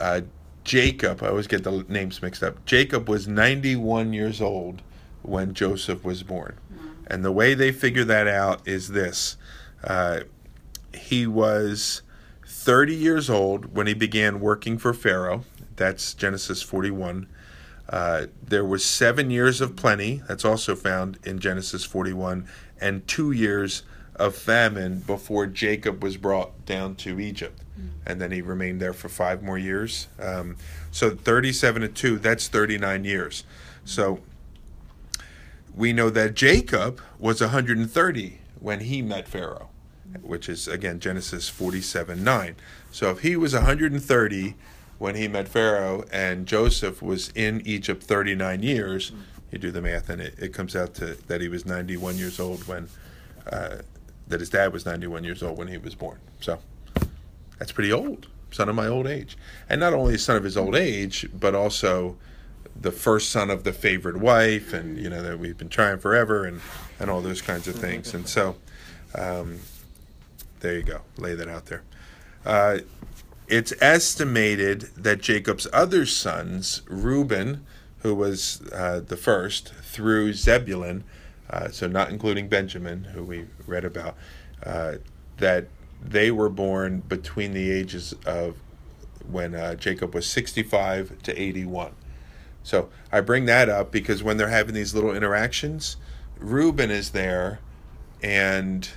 [0.00, 0.22] uh,
[0.64, 4.82] Jacob, I always get the names mixed up, Jacob was 91 years old
[5.22, 6.58] when Joseph was born.
[7.06, 9.36] And the way they figure that out is this
[9.84, 10.20] uh,
[10.92, 12.02] he was
[12.46, 15.44] 30 years old when he began working for Pharaoh.
[15.76, 17.28] That's Genesis 41.
[17.88, 20.22] Uh, there was seven years of plenty.
[20.26, 22.46] That's also found in Genesis 41,
[22.80, 23.82] and two years
[24.16, 27.60] of famine before Jacob was brought down to Egypt,
[28.06, 30.08] and then he remained there for five more years.
[30.18, 30.56] Um,
[30.90, 33.44] so 37 to two, that's 39 years.
[33.84, 34.20] So
[35.74, 39.68] we know that Jacob was 130 when he met Pharaoh,
[40.22, 42.56] which is again Genesis 47 9.
[42.90, 44.54] So if he was 130
[44.98, 49.12] when he met Pharaoh and Joseph was in Egypt 39 years,
[49.50, 52.40] you do the math and it, it comes out to that he was 91 years
[52.40, 52.88] old when,
[53.50, 53.76] uh,
[54.28, 56.18] that his dad was 91 years old when he was born.
[56.40, 56.58] So
[57.58, 59.36] that's pretty old, son of my old age.
[59.68, 62.16] And not only a son of his old age, but also
[62.80, 66.44] the first son of the favored wife, and you know that we've been trying forever,
[66.44, 66.60] and
[67.00, 68.14] and all those kinds of things.
[68.14, 68.56] And so,
[69.14, 69.58] um,
[70.60, 71.00] there you go.
[71.16, 71.82] Lay that out there.
[72.44, 72.78] Uh,
[73.48, 77.64] it's estimated that Jacob's other sons, Reuben,
[77.98, 81.04] who was uh, the first, through Zebulun,
[81.48, 84.16] uh, so not including Benjamin, who we read about,
[84.64, 84.96] uh,
[85.38, 85.68] that
[86.02, 88.56] they were born between the ages of
[89.28, 91.92] when uh, Jacob was 65 to 81.
[92.62, 95.96] So I bring that up because when they're having these little interactions,
[96.38, 97.60] Reuben is there
[98.22, 98.88] and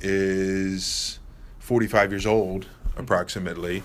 [0.00, 1.18] is
[1.58, 2.66] 45 years old
[2.96, 3.82] approximately,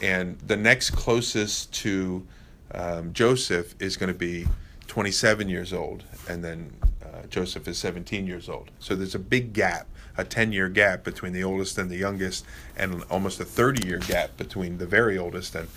[0.00, 2.26] and the next closest to
[2.74, 4.46] um, Joseph is going to be
[4.88, 8.70] 27 years old, and then uh, Joseph is 17 years old.
[8.78, 9.86] So there's a big gap,
[10.16, 12.44] a 10 year gap between the oldest and the youngest,
[12.76, 15.68] and almost a 30 year gap between the very oldest and,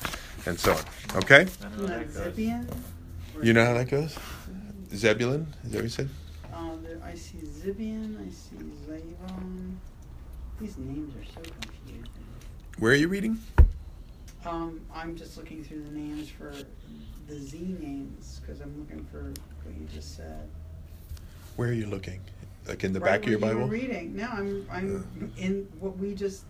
[0.46, 0.84] and so on.
[1.18, 1.48] Okay?
[3.42, 4.18] You know how that goes?
[4.94, 5.48] Zebulun?
[5.64, 6.10] Is that what you said?
[6.84, 8.58] There, I see Zibeon, I see
[8.88, 9.76] Zayvon.
[10.60, 12.06] These names are so confusing.
[12.80, 13.38] Where are you reading?
[14.46, 16.54] Um, I'm just looking through the names for
[17.28, 19.24] the Z names because I'm looking for
[19.64, 20.48] what you just said.
[21.56, 22.20] Where are you looking?
[22.68, 23.62] Like in the right back of your you Bible?
[23.62, 24.16] were reading.
[24.16, 26.44] No, I'm I'm in what we just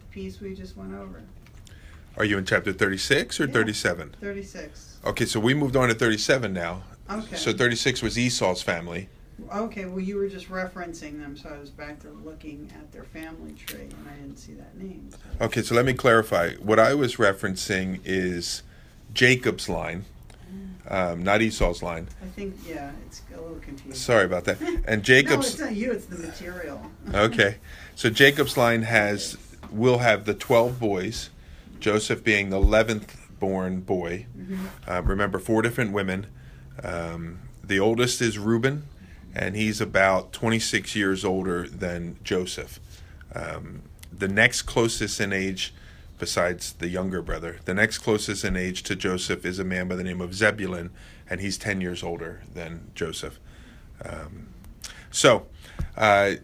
[0.00, 1.22] the piece we just went over.
[2.16, 3.52] Are you in chapter 36 or Yeah.
[3.52, 4.16] 37?
[4.20, 4.98] Thirty six.
[5.04, 6.82] Okay, so we moved on to 37 now.
[7.10, 7.36] Okay.
[7.36, 9.08] So 36 was Esau's family.
[9.52, 13.04] Okay, well you were just referencing them, so I was back to looking at their
[13.04, 15.10] family tree and I didn't see that name.
[15.40, 16.52] Okay, so let me clarify.
[16.54, 18.62] What I was referencing is
[19.12, 20.04] Jacob's line,
[20.88, 22.08] um, not Esau's line.
[22.22, 23.94] I think yeah, it's a little confusing.
[23.94, 24.60] Sorry about that.
[24.60, 25.50] And no, Jacob's.
[25.50, 25.92] it's not you.
[25.92, 26.80] It's the material.
[27.14, 27.56] Okay,
[27.94, 29.36] so Jacob's line has
[29.70, 31.30] will have the 12 boys,
[31.80, 33.10] Joseph being the 11th
[33.40, 34.26] born boy.
[34.88, 36.26] Uh, remember, four different women.
[36.82, 38.84] Um, the oldest is Reuben,
[39.34, 42.78] and he's about 26 years older than Joseph.
[43.34, 43.82] Um,
[44.12, 45.74] the next closest in age,
[46.18, 49.96] besides the younger brother, the next closest in age to Joseph is a man by
[49.96, 50.90] the name of Zebulun,
[51.28, 53.38] and he's 10 years older than Joseph.
[54.04, 54.48] Um,
[55.10, 55.46] so,
[55.96, 56.34] uh,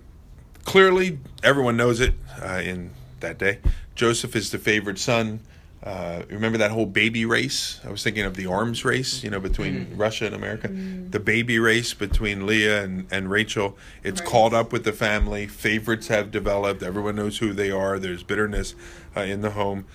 [0.65, 3.59] clearly, everyone knows it uh, in that day.
[3.95, 5.41] Joseph is the favored son.
[5.83, 7.81] Uh, remember that whole baby race?
[7.85, 10.69] I was thinking of the arms race, you know, between Russia and America.
[10.69, 13.79] The baby race between Leah and, and Rachel.
[14.03, 14.29] It's Right.
[14.31, 15.47] caught up with the family.
[15.47, 16.83] Favorites have developed.
[16.83, 17.99] Everyone knows who they are.
[17.99, 18.75] There's bitterness
[19.17, 19.87] uh, in the home.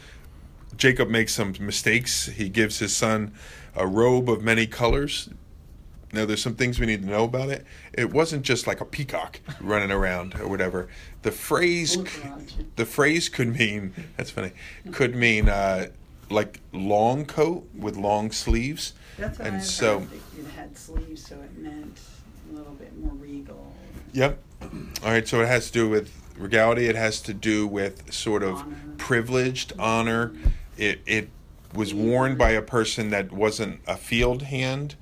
[0.76, 2.26] Jacob makes some mistakes.
[2.28, 3.34] He gives his son
[3.76, 5.30] a robe of many colors.
[6.14, 7.66] Now, there's some things we need to know about it.
[7.94, 10.88] It wasn't just like a peacock running around or whatever.
[11.24, 11.98] The phrase,
[12.76, 14.52] the phrase could mean that's funny.
[14.92, 15.88] Could mean uh,
[16.30, 18.94] like long coat with long sleeves.
[19.18, 20.12] That's what And I so- heard.
[20.14, 22.00] It it had sleeves, so it meant
[22.52, 23.74] a little bit more regal.
[24.14, 24.40] Yep.
[24.62, 24.70] All
[25.12, 25.28] right.
[25.28, 26.86] So it has to do with regality.
[26.88, 28.76] It has to do with sort of Honor.
[28.98, 30.34] privileged honor.
[30.78, 31.30] It it
[31.74, 34.96] was worn by a person that wasn't a field hand,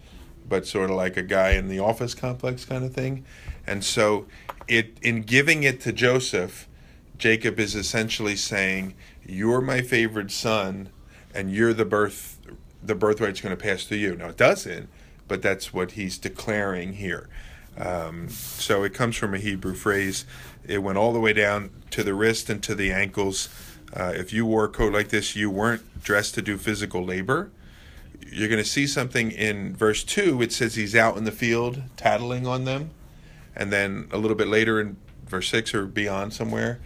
[0.54, 3.26] but sort of like a guy in the office complex kind of thing.
[3.66, 4.28] And so,
[4.68, 6.70] it in giving it to Joseph,
[7.18, 8.94] Jacob is essentially saying,
[9.26, 10.90] "You're my favored son,
[11.34, 12.38] and you're the birth,
[12.84, 14.90] the birthright's going to pass to you." Now it doesn't,
[15.28, 17.30] but that's what he's declaring here.
[17.76, 20.24] Um, so it comes from a Hebrew phrase.
[20.68, 23.50] It went all the way down to the wrist and to the ankles.
[23.92, 27.50] Uh, if you wore a coat like this, you weren't dressed to do physical labor.
[28.32, 30.42] You're going to see something in verse 2.
[30.42, 32.92] It says he's out in the field tattling on them.
[33.56, 36.80] And then a little bit later in verse 6 or beyond somewhere,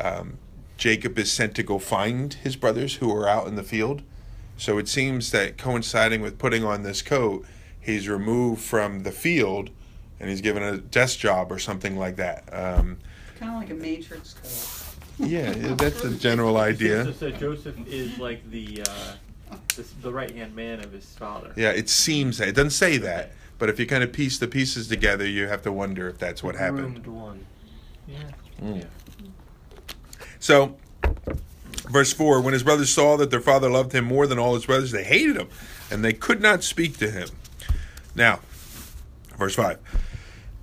[0.00, 0.38] um,
[0.76, 4.02] Jacob is sent to go find his brothers who are out in the field.
[4.56, 7.44] So it seems that coinciding with putting on this coat,
[7.80, 9.70] he's removed from the field
[10.20, 12.44] and he's given a desk job or something like that.
[12.52, 12.98] Um,
[13.38, 14.34] Kind of like a matrix
[15.18, 15.28] code.
[15.28, 17.04] yeah, that's a general idea.
[17.04, 19.12] So, so Joseph is like the uh,
[19.76, 21.52] the, the right hand man of his father.
[21.56, 22.48] Yeah, it seems that.
[22.48, 25.62] It doesn't say that, but if you kind of piece the pieces together, you have
[25.62, 27.02] to wonder if that's what happened.
[27.02, 27.46] Groomed one.
[28.06, 28.30] Yeah.
[28.62, 28.86] Mm.
[30.40, 30.76] So,
[31.90, 34.66] verse 4 When his brothers saw that their father loved him more than all his
[34.66, 35.48] brothers, they hated him,
[35.90, 37.28] and they could not speak to him.
[38.14, 38.40] Now,
[39.36, 39.78] verse 5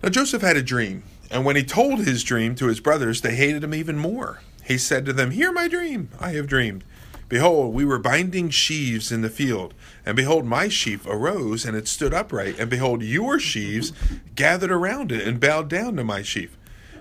[0.04, 3.36] Now Joseph had a dream, and when he told his dream to his brothers, they
[3.36, 4.42] hated him even more.
[4.64, 6.10] He said to them, Hear my dream.
[6.20, 6.84] I have dreamed.
[7.28, 9.74] Behold, we were binding sheaves in the field,
[10.06, 13.94] and behold, my sheaf arose, and it stood upright, and behold, your sheaves
[14.36, 16.56] gathered around it and bowed down to my sheaf.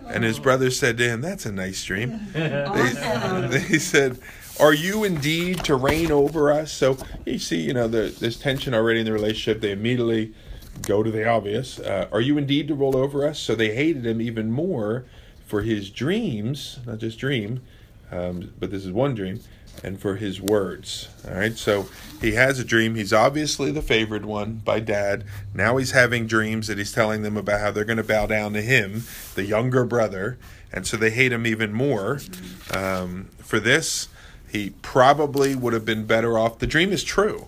[0.07, 2.21] And his brothers said to him, That's a nice dream.
[2.37, 3.51] Awesome.
[3.51, 4.19] They, they said,
[4.61, 6.73] Are you indeed to reign over us?
[6.73, 9.61] So you see, you know, there, there's tension already in the relationship.
[9.61, 10.35] They immediately
[10.83, 11.79] go to the obvious.
[11.79, 13.39] Uh, Are you indeed to rule over us?
[13.39, 15.05] So they hated him even more
[15.47, 17.63] for his dreams, not just dream,
[18.11, 19.41] um, but this is one dream,
[19.83, 21.09] and for his words.
[21.29, 21.89] All right, so
[22.21, 22.95] he has a dream.
[22.95, 25.25] He's obviously the favored one by dad.
[25.53, 28.53] Now he's having dreams that he's telling them about how they're going to bow down
[28.55, 29.05] to him,
[29.35, 30.39] the younger brother,
[30.73, 32.21] and so they hate him even more.
[32.73, 34.09] Um, for this,
[34.51, 36.59] he probably would have been better off.
[36.59, 37.47] The dream is true.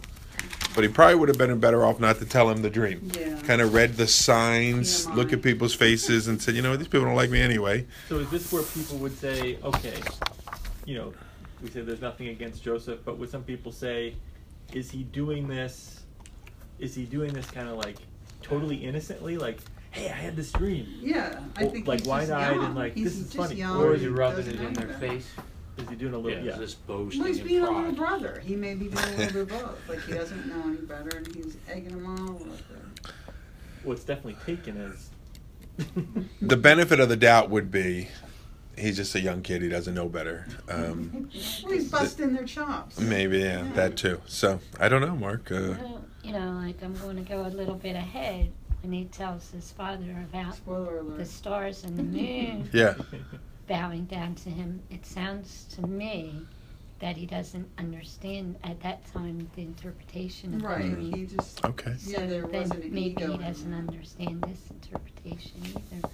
[0.75, 3.11] But he probably would have been better off not to tell him the dream.
[3.19, 3.41] Yeah.
[3.47, 6.87] Kind of read the signs, Yeah, look at people's faces, and said, you know, these
[6.87, 7.87] people don't like me anyway.
[8.11, 9.95] So is this where people would say, okay,
[10.85, 11.15] you know,
[11.63, 14.15] we say there's nothing against Joseph, but would some people say,
[14.73, 16.03] is he doing this?
[16.79, 17.97] Is he doing this kind of like
[18.43, 19.37] totally innocently?
[19.39, 19.59] Like,
[19.91, 20.87] hey, I had this dream.
[21.01, 22.53] Yeah, I Well, think like, he's why just not?
[22.53, 22.75] And, young.
[22.75, 23.55] like, he's this is just funny.
[23.61, 23.77] young.
[23.81, 24.99] Or is he he rubbing it in their better.
[24.99, 25.29] face?
[25.79, 26.43] Is he doing a little?
[26.45, 26.53] Yeah.
[26.53, 27.97] is this boasting Well, he's and being a little pride?
[27.97, 28.43] brother.
[28.45, 29.89] He may be doing a little bit of both.
[29.89, 32.49] Like he doesn't know any better, and he's egging them on a little.
[33.85, 35.11] Well, it's definitely taken as.
[36.43, 38.09] The benefit of the doubt would be
[38.77, 39.63] he's just a young kid.
[39.63, 40.47] He doesn't know better.
[40.69, 41.29] Um,
[41.65, 42.99] Well, he's busting their chops.
[43.01, 43.73] maybe, yeah, Yeah.
[43.75, 44.21] that too.
[44.27, 45.51] So I don't know, Mark.
[45.51, 48.51] Uh, Well, you know, like I'm going to go a little bit ahead
[48.83, 50.57] when he tells his father about
[51.17, 52.95] the stars and the moon yeah.
[53.67, 54.81] bowing down to him.
[54.91, 56.43] It sounds to me
[56.99, 60.95] that he doesn't understand at that time the interpretation of the Right.
[60.95, 61.13] dream.
[61.13, 61.63] He just.
[61.65, 61.95] Okay.
[62.07, 66.09] Yeah, there then wasn't an maybe he doesn't understand this interpretation either.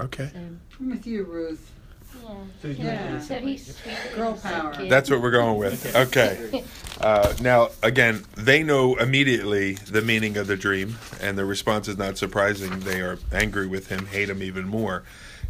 [0.00, 0.30] Okay.
[0.32, 0.38] So,
[0.80, 1.70] I'm with you, Ruth.
[2.14, 2.28] yeah.
[2.62, 3.20] So Yeah.
[3.20, 3.76] So he's
[4.14, 4.74] Girl power.
[4.88, 5.94] That's what we're going with.
[5.96, 6.64] Okay.
[7.00, 11.96] Uh, now, again, they know immediately the meaning of the dream, and the response is
[11.96, 12.80] not surprising.
[12.80, 15.02] They are angry with him, hate him even more.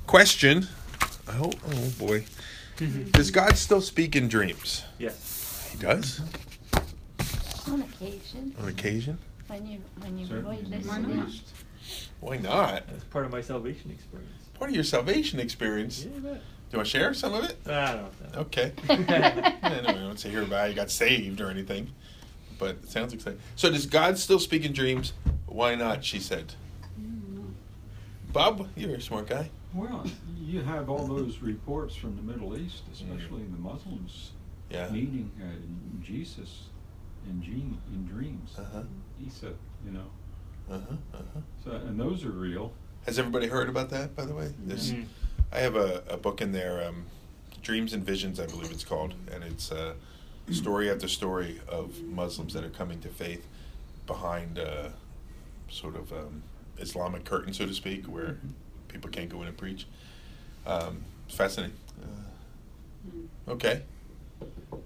[0.06, 0.68] Question
[1.28, 2.24] Oh, oh boy.
[3.12, 4.84] Does God still speak in dreams?
[4.98, 5.68] Yes.
[5.72, 6.20] He does,
[7.68, 9.18] On occasion, on occasion.
[9.48, 10.56] when you when you Certainly.
[10.62, 11.16] really Why listen.
[11.16, 11.28] not?
[12.20, 12.86] Why not?
[12.88, 14.30] That's part of my salvation experience.
[14.60, 16.04] Part of your salvation experience.
[16.04, 16.40] Yeah, Do but
[16.70, 17.56] you want to share some of it?
[17.66, 18.40] I don't know.
[18.42, 18.72] Okay.
[18.90, 21.90] anyway, I don't say here about how you got saved or anything,
[22.58, 23.40] but it sounds exciting.
[23.56, 25.14] So does God still speak in dreams?
[25.46, 26.04] Why not?
[26.04, 26.52] She said.
[28.34, 29.48] Bob, you're a smart guy.
[29.72, 30.04] Well,
[30.38, 34.32] you have all those reports from the Middle East, especially the Muslims,
[34.68, 34.90] Yeah.
[34.90, 36.64] meeting uh, Jesus
[37.26, 38.50] in, dream, in dreams.
[38.58, 38.82] Uh huh.
[39.26, 39.54] Isa,
[39.86, 40.06] you know.
[40.70, 40.96] Uh huh.
[41.14, 41.40] Uh huh.
[41.64, 42.72] So, and those are real.
[43.06, 44.14] Has everybody heard about that?
[44.14, 45.06] By the way, this Mhm.
[45.52, 47.06] I have a, a book in there, um,
[47.62, 49.94] Dreams and Visions, I believe it's called, and it's uh,
[50.50, 53.46] story after story of Muslims that are coming to faith
[54.06, 54.88] behind uh,
[55.68, 56.42] sort of um,
[56.78, 58.38] Islamic curtain, so to speak, where
[58.88, 59.86] people can't go in and preach.
[60.66, 61.76] Um, fascinating.
[62.02, 63.82] Uh, okay.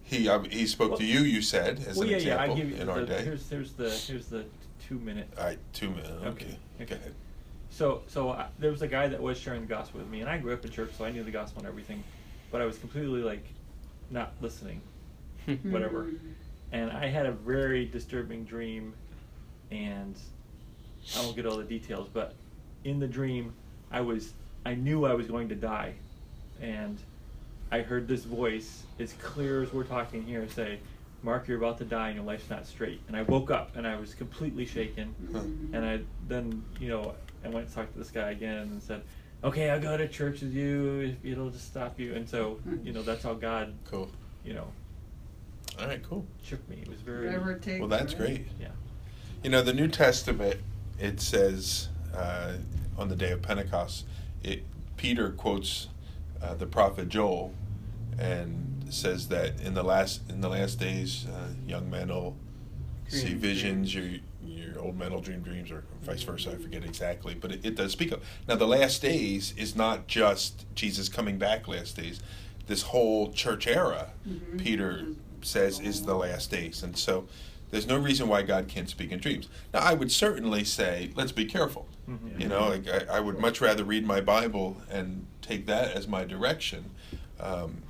[0.03, 1.21] He uh, he spoke Well- to you.
[1.21, 2.37] You said as well, an yeah, yeah.
[2.37, 3.23] I example give you in our day.
[3.25, 4.45] here's here's the here's the
[4.89, 5.29] two minute.
[5.39, 6.09] All right, two minutes.
[6.11, 6.27] Okay.
[6.29, 6.85] Okay, okay.
[6.87, 7.15] Go ahead.
[7.75, 10.31] So so I, there was a guy that was sharing the gospel with me, and
[10.31, 12.05] I grew up in church, so I knew the gospel and everything,
[12.53, 13.45] but I was completely like
[14.11, 14.81] not listening,
[15.45, 15.73] hmm.
[15.73, 16.09] whatever.
[16.71, 18.95] And I had a very disturbing dream,
[19.73, 20.17] and
[21.17, 22.35] I won't get all the details, but
[22.85, 23.53] in the dream,
[23.91, 25.95] I was I knew I was going to die,
[26.61, 26.97] and
[27.73, 30.79] I heard this voice as clear as we're talking here say,
[31.25, 33.85] "Mark, you're about to die, and your life's not straight." And I woke up, and
[33.85, 35.13] I was completely shaken,
[35.73, 35.99] and I
[36.29, 39.03] then you know I went and talked to this guy again and said.
[39.43, 42.15] Okay, I'll go to church with you if it'll just stop you.
[42.15, 44.09] And so, you know, that's how God, Cool.
[44.43, 44.67] you know,
[45.79, 46.25] All right, cool.
[46.43, 46.79] shook me.
[46.81, 47.27] It was very.
[47.27, 47.79] Whatever it takes.
[47.81, 48.21] Well, that's right?
[48.37, 48.47] great.
[48.59, 48.69] Yeah.
[49.43, 50.61] You know, the New Testament,
[50.99, 52.55] it says uh,
[52.97, 54.07] on the day of Pentecost,
[54.43, 54.63] it,
[54.97, 55.89] Peter quotes
[56.43, 57.53] uh, the prophet Joel
[58.19, 62.35] and says that in the last in the last days, uh, young men will
[63.09, 64.21] see Dream visions, your your
[64.85, 66.53] old men will dream dreams, or vice versa.
[66.53, 68.23] I forget exactly, but it, it does speak of.
[68.47, 71.67] Now, the last days is not just Jesus coming back.
[71.67, 72.21] Last days,
[72.67, 74.59] this whole church era, Mhm.
[74.63, 75.07] Peter
[75.43, 77.27] says, is the last days, and so
[77.71, 79.49] there's no reason why God can't speak in dreams.
[79.73, 81.89] Now, I would certainly say, let's be careful.
[82.09, 82.41] Mhm.
[82.41, 86.07] You know, like I, I would much rather read my Bible and take that as
[86.07, 86.91] my direction.
[87.41, 87.83] Um,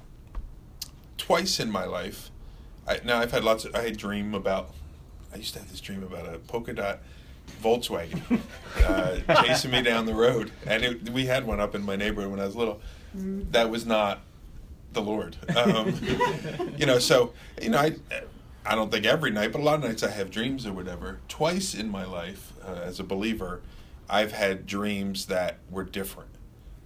[1.18, 2.30] twice in my life,
[2.86, 3.74] I, now I've had lots of.
[3.74, 4.70] I had dream about.
[5.34, 7.00] I used to have this dream about a polka dot
[7.62, 8.40] Volkswagen
[8.86, 12.30] uh, chasing me down the road, and it, we had one up in my neighborhood
[12.30, 12.80] when I was little.
[13.14, 14.20] That was not
[14.92, 15.36] the Lord.
[15.56, 15.94] Um,
[16.78, 17.96] you know, so you know, I
[18.64, 21.18] I don't think every night, but a lot of nights I have dreams or whatever.
[21.28, 23.60] Twice in my life, uh, as a believer,
[24.08, 26.30] I've had dreams that were different,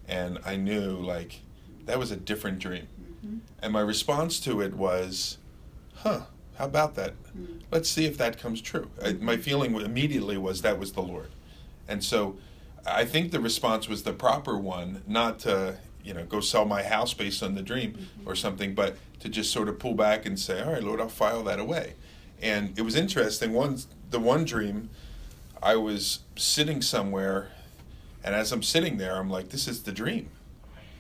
[0.09, 1.41] and I knew like
[1.85, 2.89] that was a different dream,
[3.25, 3.41] Mhm.
[3.63, 5.39] and my response to it was,
[5.97, 6.23] "Huh."
[6.59, 7.15] How about that?
[7.37, 7.61] Mm.
[7.71, 8.91] Let's see if that comes true.
[9.03, 11.31] I, my feeling immediately was that was the Lord,
[11.87, 12.37] and so
[12.85, 16.83] I think the response was the proper one, not to you know go sell my
[16.83, 20.39] house based on the dream or something, but to just sort of pull back and
[20.39, 21.95] say, "All right, Lord, I'll file that away."
[22.43, 23.53] And it was interesting.
[23.53, 23.79] One
[24.11, 24.91] the one dream,
[25.63, 27.51] I was sitting somewhere,
[28.25, 30.31] and as I'm sitting there, I'm like, "This is the dream."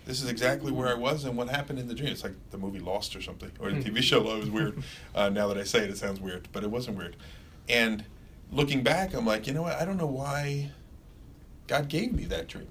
[0.08, 2.10] This is exactly where I was and what happened in the dream.
[2.10, 4.20] It's like the movie Lost or something, or the TV show.
[4.34, 4.82] It was weird.
[5.14, 7.14] Uh, now that I say it, it sounds weird, but it wasn't weird.
[7.68, 8.04] And
[8.50, 9.74] looking back, I'm like, you know what?
[9.74, 10.70] I don't know why
[11.66, 12.68] God gave me that dream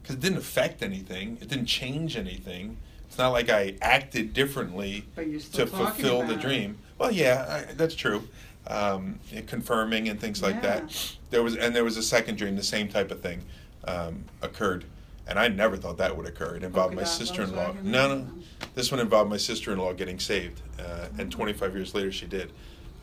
[0.00, 1.36] because it didn't affect anything.
[1.42, 2.78] It didn't change anything.
[3.06, 6.40] It's not like I acted differently But you're still to fulfill the about it.
[6.40, 6.78] dream.
[6.96, 8.26] Well, yeah, I, that's true.
[8.66, 10.60] Um, confirming and things like Yeah.
[10.80, 11.16] that.
[11.28, 12.56] There was, and there was a second dream.
[12.56, 13.42] The same type of thing
[13.86, 14.86] um, occurred,
[15.32, 16.56] and I never thought that would occur.
[16.56, 17.76] It involved my Polka sister-in-law.
[17.82, 18.28] No, no,
[18.74, 22.52] this one involved my sister-in-law getting saved, uh, and 25 years later she did.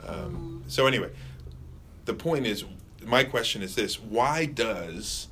[0.05, 1.09] Um, so anyway,
[2.05, 2.65] the point is,
[3.03, 5.29] my question is this: Why does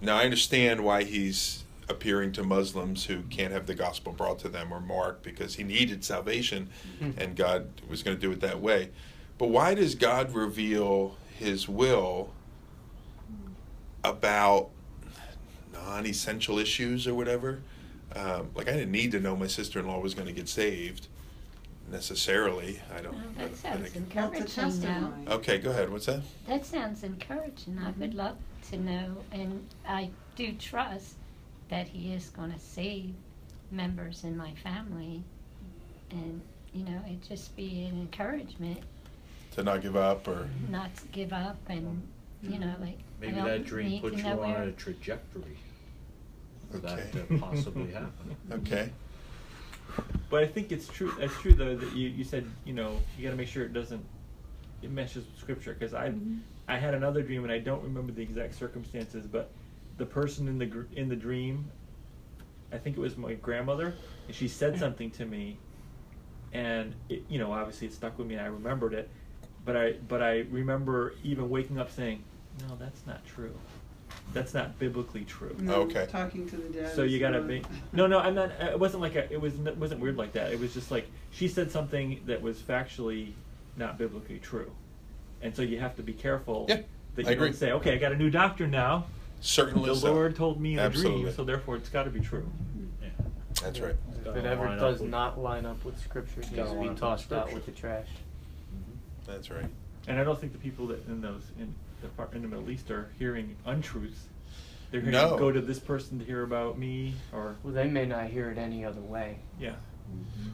[0.00, 4.48] now I understand why he's appearing to Muslims who can't have the gospel brought to
[4.48, 6.70] them or Mark because he needed salvation
[7.18, 8.90] and God was going to do it that way.
[9.36, 12.32] But why does God reveal his will
[14.02, 14.70] about
[15.84, 17.60] non essential issues or whatever?
[18.14, 20.48] Um, like, I didn't need to know my sister in law was going to get
[20.48, 21.08] saved
[21.90, 22.80] necessarily.
[22.96, 23.12] I don't.
[23.14, 25.12] Well, that I sounds think- encouraging now.
[25.28, 25.90] Okay, go ahead.
[25.90, 26.22] What's that?
[26.46, 27.78] That sounds encouraging.
[27.78, 28.16] I would Mhm.
[28.16, 28.36] love
[28.70, 31.14] to know, and I do trust
[31.68, 33.12] that he is going to save
[33.70, 35.22] members in my family,
[36.10, 36.40] and
[36.72, 38.80] you know, it just be an encouragement
[39.52, 40.48] To not give up or.
[40.68, 42.02] not to give up, and
[42.42, 45.56] you know, like I Maybe that dream puts you on where- a trajectory
[46.74, 47.26] for that Okay.
[47.28, 48.36] to possibly happen.
[48.52, 48.90] Okay.
[50.30, 51.12] But I think it's true.
[51.18, 53.72] That's true though that you, you said you know you got to make sure it
[53.72, 54.04] doesn't
[54.82, 56.40] it meshes with scripture because I Mhm.
[56.66, 59.52] I had another dream and I don't remember the exact circumstances, but
[59.98, 61.70] the person in the gr- in the dream,
[62.72, 63.94] I think it was my grandmother,
[64.26, 65.58] and she said something to me,
[66.52, 69.10] and it, you know obviously it stuck with me and I remembered it,
[69.64, 72.24] but I but I remember even waking up saying,
[72.66, 73.54] no, that's not true,
[74.32, 75.54] that's not biblically true.
[75.60, 76.06] No, oh, Okay.
[76.10, 76.94] Talking to the dad.
[76.94, 77.62] So you gotta not- be.
[77.92, 78.50] No, no, I'm not.
[78.60, 79.32] It wasn't like a.
[79.32, 79.54] It was.
[79.66, 80.52] It wasn't weird like that.
[80.52, 83.32] It was just like she said something that was factually
[83.76, 84.70] not biblically true,
[85.42, 86.66] and so you have to be careful.
[86.68, 86.80] Yeah,
[87.16, 87.48] That I you agree.
[87.48, 89.06] don't say, "Okay, I got a new doctor now."
[89.40, 90.12] Certainly the so.
[90.12, 91.22] Lord told me in a Absolutely.
[91.22, 92.42] dream, so therefore it's got to be true.
[92.76, 93.04] Mm-hmm.
[93.04, 93.08] Yeah.
[93.62, 93.94] That's right.
[94.16, 96.56] If Gotta it ever line up does with- not line up with scripture, it Gotta
[96.56, 97.54] needs to line be up with tossed out scripture.
[97.54, 98.06] with the trash.
[98.08, 99.30] Mm-hmm.
[99.32, 99.66] That's right.
[100.08, 102.70] And I don't think the people that in those in the par- in the Middle
[102.70, 104.26] East are hearing untruths.
[104.90, 105.36] They're hearing No.
[105.38, 108.58] go to this person to hear about me, or Well, they may not hear it
[108.58, 109.38] any other way.
[109.58, 109.74] yeah.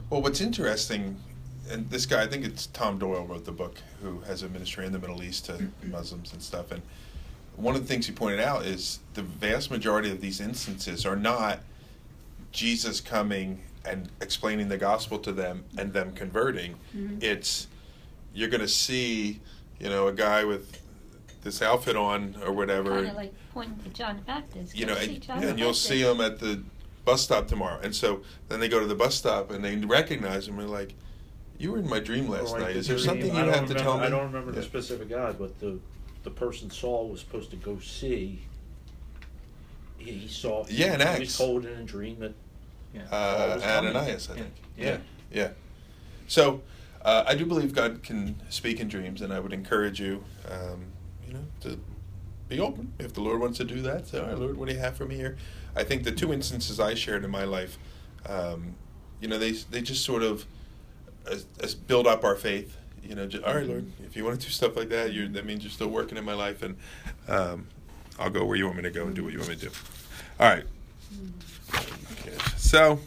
[0.09, 1.17] Well, what's interesting,
[1.69, 4.85] and this guy, I think it's Tom Doyle wrote the book, who has a ministry
[4.85, 6.71] in the Middle East to Muslims and stuff.
[6.71, 6.81] And
[7.57, 11.17] one of the things he pointed out is the vast majority of these instances are
[11.17, 11.59] not
[12.51, 16.75] Jesus coming and explaining the gospel to them and them converting.
[16.95, 17.21] Mhm.
[17.21, 17.67] It's
[18.33, 19.41] you're going to see,
[19.79, 20.80] you know, a guy with
[21.41, 22.95] this outfit on or whatever.
[22.95, 24.75] kind of like pointing to John Baptist.
[24.75, 26.61] you know, and, John the and you'll see them at the
[27.05, 27.79] bus stop tomorrow.
[27.81, 30.77] And so then they go to the bus stop and they recognize him and they're
[30.77, 30.93] like,
[31.57, 32.75] "You were in my dream last Or night.
[32.75, 34.51] Is there dream- something you I don't have to tell me?" remember- I don't remember
[34.51, 35.79] the specific guy, but the
[36.23, 38.43] the person Saul was supposed to go see.
[39.97, 40.65] He, he saw.
[40.69, 42.33] Yeah, in he was told in a dream that
[42.93, 43.01] Yeah.
[43.11, 43.95] Uh, was coming.
[43.95, 44.41] Ananias, I Yeah.
[44.41, 44.53] think.
[44.77, 44.85] Yeah.
[44.85, 44.97] Yeah,
[45.31, 45.49] yeah.
[46.27, 46.61] So
[47.03, 50.85] uh, I do believe God can speak in dreams, and I would encourage you, um,
[51.31, 51.79] you know, to
[52.49, 54.07] be open if the Lord wants to do that.
[54.07, 55.37] Say, all right, Lord, what do you have for me here?
[55.75, 57.77] I think the two instances I shared in my life,
[58.27, 58.75] um,
[59.21, 60.45] you know, they they just sort of
[61.29, 62.77] as, as build up our faith.
[63.03, 65.27] You know, just, all right, Lord, if you want to do stuff like that, you
[65.29, 66.75] that means you're still working in my life, and
[67.27, 67.67] um,
[68.19, 69.65] I'll go where you want me to go and do what you want me to
[69.67, 69.71] do.
[70.39, 70.65] All right.
[72.11, 72.37] Okay.
[72.57, 72.99] So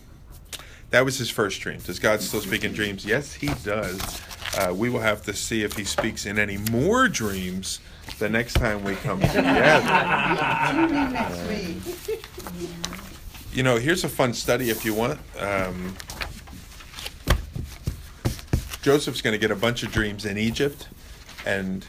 [0.91, 1.81] that was his first dream.
[1.81, 3.05] Does God still speak in dreams?
[3.05, 4.23] Yes, he does.
[4.57, 7.81] Uh, we will have to see if he speaks in any more dreams
[8.19, 9.85] the next time we come together.
[11.11, 12.25] Next week.
[13.53, 15.21] You know, here's a fun study if you want.
[15.39, 15.97] Um,
[18.83, 20.89] Joseph's going to get a bunch of dreams in Egypt,
[21.47, 21.87] and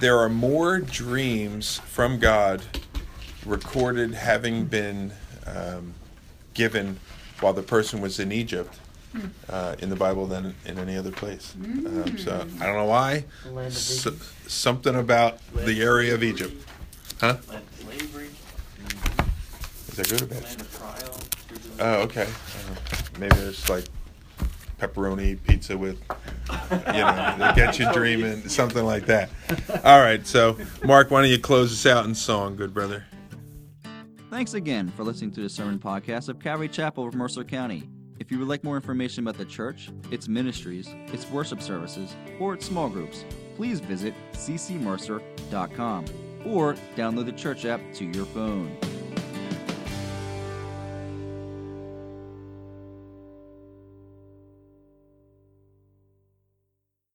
[0.00, 2.62] there are more dreams from God
[3.46, 5.12] recorded having been
[5.46, 5.94] um,
[6.54, 6.98] given
[7.40, 8.78] while the person was in Egypt
[9.48, 11.54] uh, in the Bible than in any other place.
[11.62, 13.24] Um, so I don't know why.
[13.44, 14.06] The land of S-
[14.46, 16.54] something about the area of Egypt.
[17.20, 17.36] Huh?
[17.48, 18.28] Land of slavery,
[19.88, 20.42] Is that good or bad?
[20.44, 21.20] land of trial.
[21.80, 22.22] Oh, okay.
[22.28, 23.84] Uh, maybe it's like
[24.78, 25.98] pepperoni pizza with,
[26.70, 29.28] you know, they get you dreaming, something like that.
[29.84, 33.04] All right, so Mark, why don't you close us out in song, good brother?
[34.30, 37.88] Thanks again for listening to the sermon podcast of Calvary Chapel of Mercer County.
[38.20, 42.52] If you would like more information about the church, its ministries, its worship services, or
[42.52, 43.24] its small groups,
[43.56, 46.04] please visit ccmercer.com
[46.44, 48.76] or download the church app to your phone.